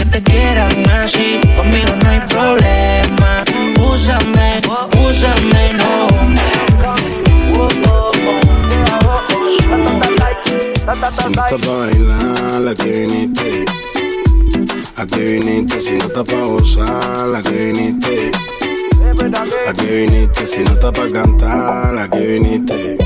a 0.59 0.69
quieran 0.69 0.91
así. 0.91 1.41
Conmigo 1.57 1.95
no 2.03 2.09
hay 2.09 2.21
problema. 2.29 3.45
Úsame, 3.81 4.61
úsame, 4.99 5.73
no. 5.75 6.09
Si 11.13 11.25
no 11.25 11.43
está 11.43 11.57
pa' 11.57 11.77
bailar, 11.77 12.61
la 12.61 12.75
que 12.75 12.91
viniste. 12.91 13.65
A 14.97 15.07
que 15.07 15.21
viniste, 15.21 15.81
si 15.81 15.93
no 15.93 16.05
está 16.07 16.25
pa' 16.25 16.41
gozar, 16.41 17.29
la 17.29 17.43
que 17.43 17.51
viniste. 17.51 18.31
A 19.67 19.73
que 19.73 19.87
viniste, 19.87 20.47
si 20.47 20.61
no 20.63 20.73
está 20.73 20.93
pa' 20.93 21.09
cantar, 21.09 21.95
la 21.95 22.09
que 22.09 22.19
viniste. 22.19 22.99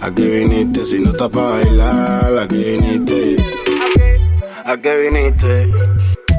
A 0.00 0.10
que 0.10 0.22
viniste, 0.22 0.84
si 0.84 1.00
no 1.00 1.10
está 1.10 1.28
pa' 1.28 1.50
bailar, 1.50 2.32
la 2.32 2.48
que 2.48 2.56
viniste. 2.56 3.41
A 4.64 4.76
que 4.76 4.96
viniste. 4.96 5.66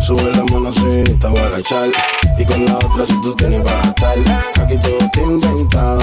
Sube 0.02 0.32
la 0.32 0.44
mano 0.46 0.72
si 0.72 0.84
viniste 0.86 1.28
a 1.28 1.30
guarachar 1.30 1.90
Y 2.38 2.46
con 2.46 2.66
la 2.66 2.76
otra 2.76 3.06
si 3.06 3.22
tú 3.22 3.36
tienes 3.36 3.62
para 3.62 3.82
estar 3.82 4.18
Aquí 4.62 4.78
todo 4.78 4.98
está 4.98 5.22
inventado. 5.22 6.02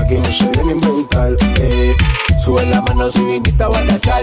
Aquí 0.00 0.14
no 0.14 0.32
se 0.32 0.44
viene 0.48 0.72
a 0.72 0.74
inventar. 0.74 1.36
Eh. 1.60 1.96
Sube 2.44 2.66
la 2.66 2.82
mano 2.82 3.10
si 3.10 3.22
viniste 3.24 3.62
a 3.62 3.68
guarachar 3.68 4.22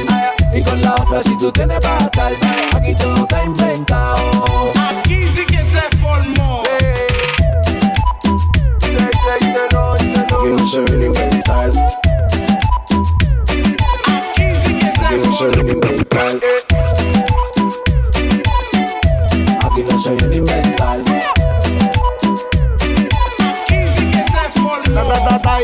Y 0.53 0.61
con 0.63 0.81
la 0.81 0.95
otra 0.95 1.23
si 1.23 1.37
tú 1.37 1.51
tienes 1.51 1.79
para 1.79 2.05
estar 2.05 2.33
Aquí 2.75 2.95
todo 2.95 3.15
está 3.15 3.43
inventado. 3.43 4.71
Aquí 4.75 5.27
sí 5.27 5.45
que 5.45 5.63
se 5.63 5.81
formó. 6.01 6.63
Aquí 8.81 10.49
no 10.49 10.65
se 10.65 10.81
viene 10.81 11.03
a 11.03 11.07
inventar. 11.07 11.71
Aquí 13.39 14.55
sí 14.55 14.73
que 14.73 14.91
se 14.91 15.05
Aquí 15.05 15.15
no 15.23 15.31
se 15.37 15.47
viene 15.49 15.71
a 15.71 15.73
inventar 15.73 16.66
que. 20.15 20.67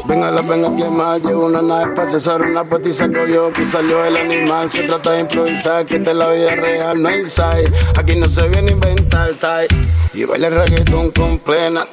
Venga, 0.05 0.31
la 0.31 0.41
venga 0.41 0.67
a 0.67 0.75
quemar, 0.75 1.21
llevo 1.21 1.45
una 1.45 1.61
nave 1.61 1.95
para 1.95 2.09
cesar 2.09 2.41
una 2.41 2.65
y 2.83 2.91
saco 2.91 3.25
yo 3.27 3.53
que 3.53 3.63
salió 3.65 4.03
el 4.03 4.17
animal. 4.17 4.69
Se 4.71 4.83
trata 4.83 5.11
de 5.11 5.21
improvisar, 5.21 5.85
que 5.85 5.97
esta 5.97 6.11
es 6.11 6.17
la 6.17 6.29
vida 6.29 6.55
real, 6.55 7.01
no 7.01 7.09
hay 7.09 7.25
side. 7.25 7.71
Aquí 7.97 8.15
no 8.15 8.27
se 8.27 8.47
viene 8.49 8.69
a 8.69 8.73
inventar, 8.73 9.29
tai. 9.39 9.67
Y 10.13 10.25
baila 10.25 10.47
el 10.47 10.53
reggaetón 10.55 11.11
con 11.11 11.39
plena 11.39 11.85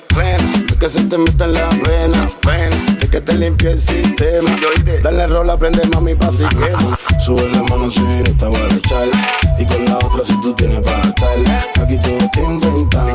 que 0.80 0.88
se 0.88 1.04
te 1.04 1.18
meta 1.18 1.44
en 1.44 1.52
la 1.52 1.68
vena. 1.86 2.26
Es 3.00 3.10
que 3.10 3.20
te 3.20 3.34
limpie 3.34 3.72
el 3.72 3.78
sistema. 3.78 4.50
Dale 5.02 5.26
rola, 5.26 5.56
prende 5.58 5.86
mami 5.88 6.14
pa' 6.14 6.30
si 6.30 6.44
quema. 6.46 6.96
Sube 7.20 7.48
la 7.50 7.62
mano 7.64 7.90
si 7.90 8.00
no 8.00 8.24
está 8.24 8.48
bueno 8.48 8.74
echar. 8.74 9.08
Y 9.58 9.66
con 9.66 9.84
la 9.84 9.96
otra 9.96 10.24
si 10.24 10.40
tú 10.40 10.54
tienes 10.54 10.80
para 10.80 11.02
estar. 11.02 11.38
Aquí 11.82 11.98
todo 11.98 12.30
te 12.32 12.42
inventan. 12.42 13.08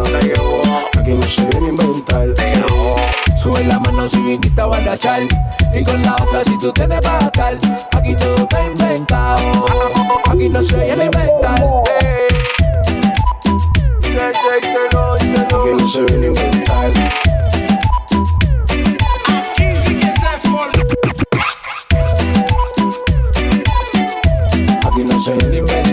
Aquí 0.99 1.13
no 1.13 1.27
se 1.27 1.45
viene 1.47 1.67
a 1.67 1.69
inventar. 1.69 2.27
Sube 3.35 3.63
la 3.63 3.79
mano 3.79 4.07
si 4.07 4.17
viniste 4.21 4.61
a 4.61 4.65
barachar 4.65 5.21
Y 5.73 5.83
con 5.83 6.01
la 6.01 6.13
otra 6.13 6.43
si 6.43 6.57
tú 6.57 6.71
tienes 6.71 6.99
para 7.01 7.29
tal 7.31 7.59
Aquí 7.91 8.15
todo 8.15 8.35
está 8.37 8.65
inventado 8.65 9.65
Aquí 10.31 10.49
no 10.49 10.61
se 10.63 10.77
viene 10.77 11.03
a 11.03 11.05
inventar 11.05 11.83
Aquí 14.01 15.71
no 15.77 15.87
se 15.87 16.01
viene 16.05 16.25
a 16.25 16.29
inventar 16.29 17.24
Anyway. 25.27 25.84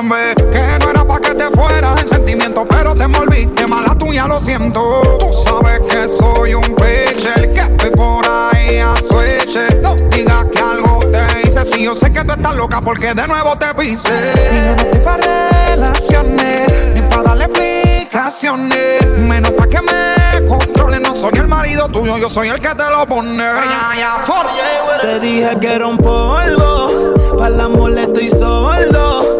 Que 0.00 0.78
no 0.78 0.90
era 0.90 1.04
pa 1.04 1.20
que 1.20 1.34
te 1.34 1.44
fueras 1.50 2.00
en 2.00 2.08
sentimiento, 2.08 2.66
pero 2.66 2.94
te 2.94 3.04
envolviste 3.04 3.66
mala 3.66 3.94
tuya, 3.96 4.26
lo 4.26 4.38
siento. 4.38 5.18
Tú 5.20 5.26
sabes 5.44 5.80
que 5.80 6.08
soy 6.08 6.54
un 6.54 6.74
pitcher, 6.74 7.52
que 7.52 7.60
estoy 7.60 7.90
por 7.90 8.24
ahí 8.26 8.78
a 8.78 8.94
switch. 8.96 9.58
No 9.82 9.96
digas 9.96 10.46
que 10.46 10.58
algo 10.58 11.00
te 11.12 11.46
hice, 11.46 11.66
si 11.66 11.84
yo 11.84 11.94
sé 11.94 12.10
que 12.10 12.24
tú 12.24 12.32
estás 12.32 12.54
loca 12.56 12.80
porque 12.80 13.12
de 13.12 13.28
nuevo 13.28 13.58
te 13.58 13.74
pise. 13.74 14.08
Y 14.08 14.64
yo 14.64 14.74
no 14.74 14.82
estoy 14.82 15.00
para 15.00 15.50
relaciones, 15.68 16.94
ni 16.94 17.02
para 17.02 17.22
darle 17.22 17.44
explicaciones, 17.44 19.06
menos 19.18 19.50
pa 19.52 19.66
que 19.66 19.82
me 19.82 20.48
controle. 20.48 20.98
No 20.98 21.14
soy 21.14 21.32
el 21.34 21.46
marido 21.46 21.90
tuyo, 21.90 22.16
yo 22.16 22.30
soy 22.30 22.48
el 22.48 22.58
que 22.58 22.70
te 22.74 22.88
lo 22.88 23.06
pone. 23.06 23.36
Te 25.02 25.20
dije 25.20 25.58
que 25.60 25.74
era 25.74 25.86
un 25.86 25.98
polvo, 25.98 27.36
para 27.36 27.50
la 27.50 27.64
amor 27.64 27.98
estoy 27.98 28.30
sordo 28.30 29.39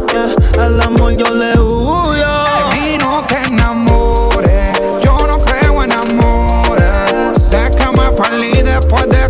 al 0.71 0.81
amor 0.81 1.17
yo 1.17 1.29
le 1.33 1.59
huyo. 1.59 2.45
De 2.69 2.75
mí 2.75 2.97
no 2.97 3.23
te 3.27 3.35
enamores, 3.45 4.79
yo 5.03 5.27
no 5.27 5.41
creo 5.41 5.83
en 5.83 5.91
amores. 5.91 6.87
Sácame 7.49 8.11
para 8.11 8.37
y 8.37 8.61
después 8.61 9.07
de 9.09 9.20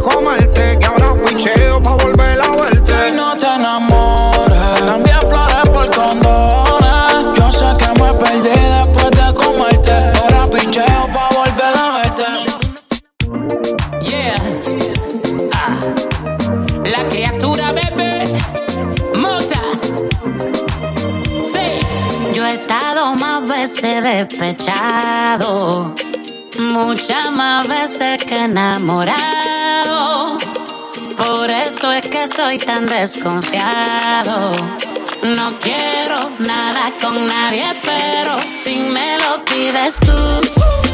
Por 31.17 31.49
eso 31.49 31.93
es 31.93 32.01
que 32.09 32.27
soy 32.27 32.57
tan 32.57 32.85
desconfiado. 32.87 34.51
No 35.23 35.57
quiero 35.59 36.29
nada 36.39 36.91
con 37.01 37.25
nadie, 37.25 37.65
pero 37.81 38.35
si 38.59 38.75
me 38.75 39.17
lo 39.17 39.45
pides 39.45 39.97
tú 40.01 40.90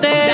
Quédate 0.00 0.25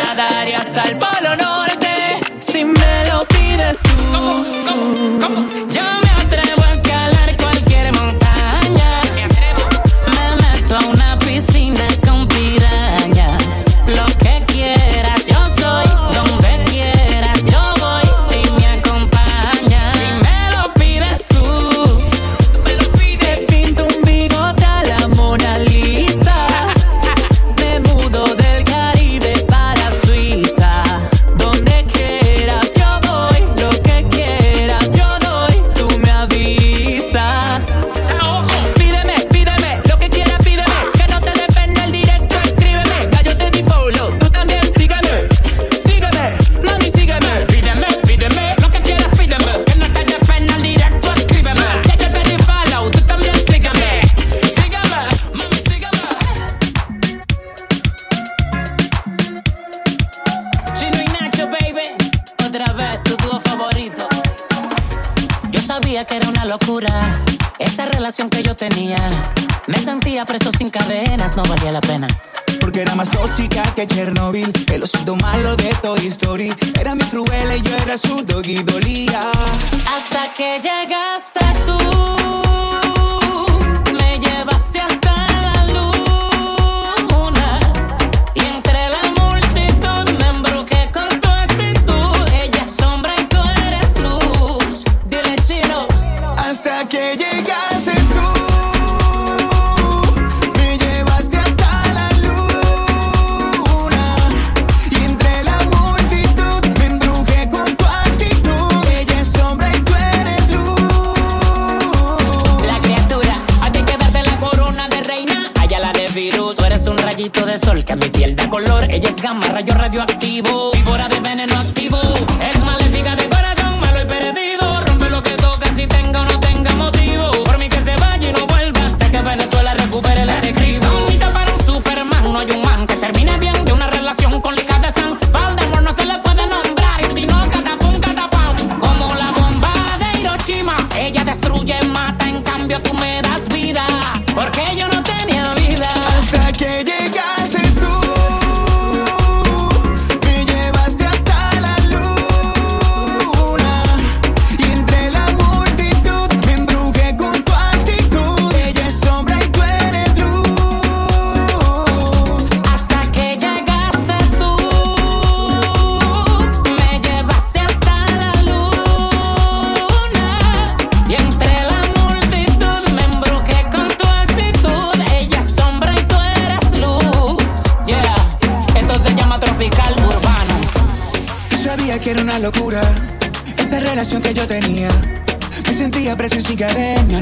color. 118.65 118.85
Ella 118.91 119.09
es 119.09 119.21
gamma, 119.23 119.47
rayo 119.47 119.75
radioactivo. 119.75 120.73
Víbora 120.73 121.09
de 121.09 121.21
veneno 121.21 121.59
activo 121.59 122.12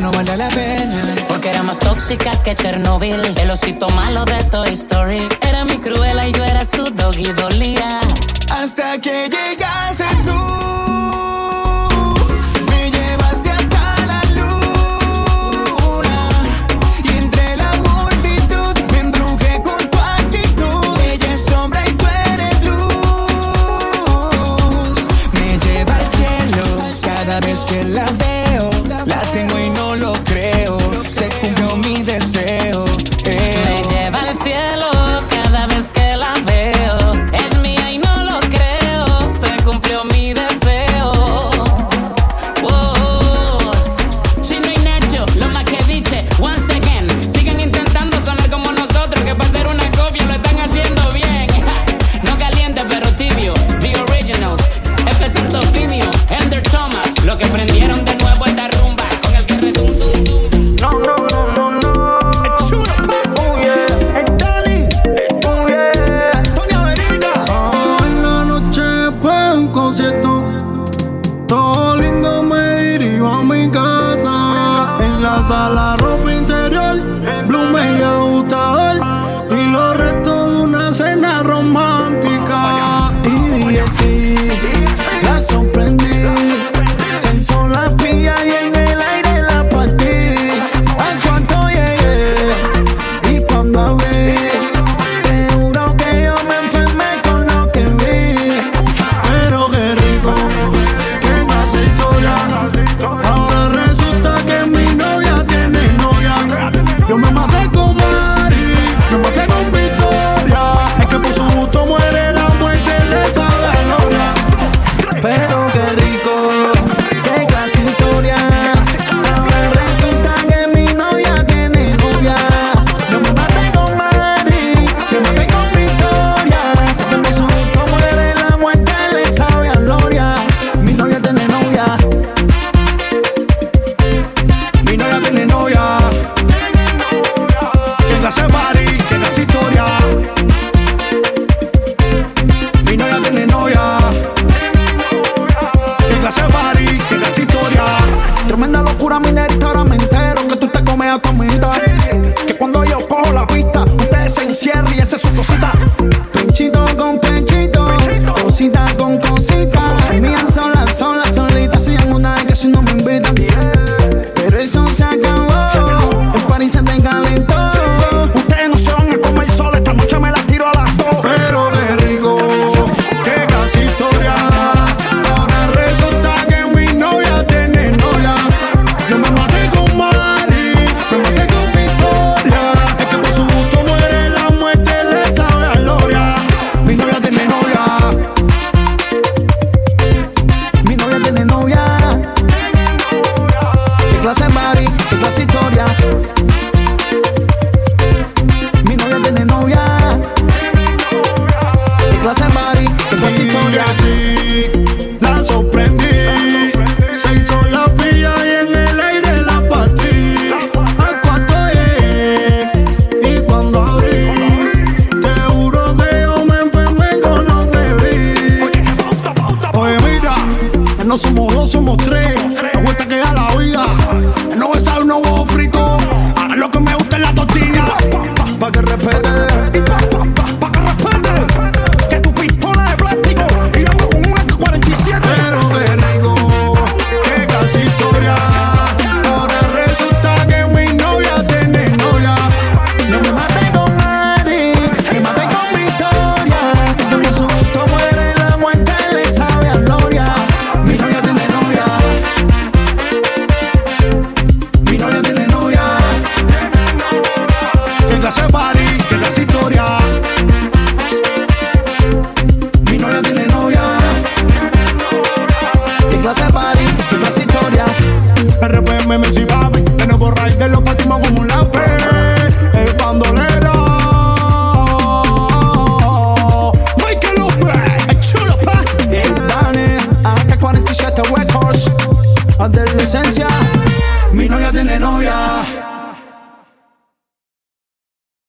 No 0.01 0.12
vale 0.12 0.36
la 0.36 0.51
pena. 0.51 1.16
Porque 1.26 1.49
era 1.49 1.62
más 1.62 1.78
tóxica 1.78 2.30
que 2.43 2.55
Chernobyl, 2.55 3.22
el 3.41 3.51
osito 3.51 3.88
malo 3.88 4.26
de 4.26 4.36
Toy 4.45 4.68
Story. 4.74 5.28
Era 5.49 5.64
mi 5.64 5.78
cruela 5.78 6.28
y 6.28 6.32
yo 6.32 6.45
era 6.45 6.62
su 6.62 6.91
doggy 6.91 7.32
dolía. 7.32 8.01
Hasta 8.51 9.01
que 9.01 9.30
llegaste 9.30 10.05
tú. 10.26 10.89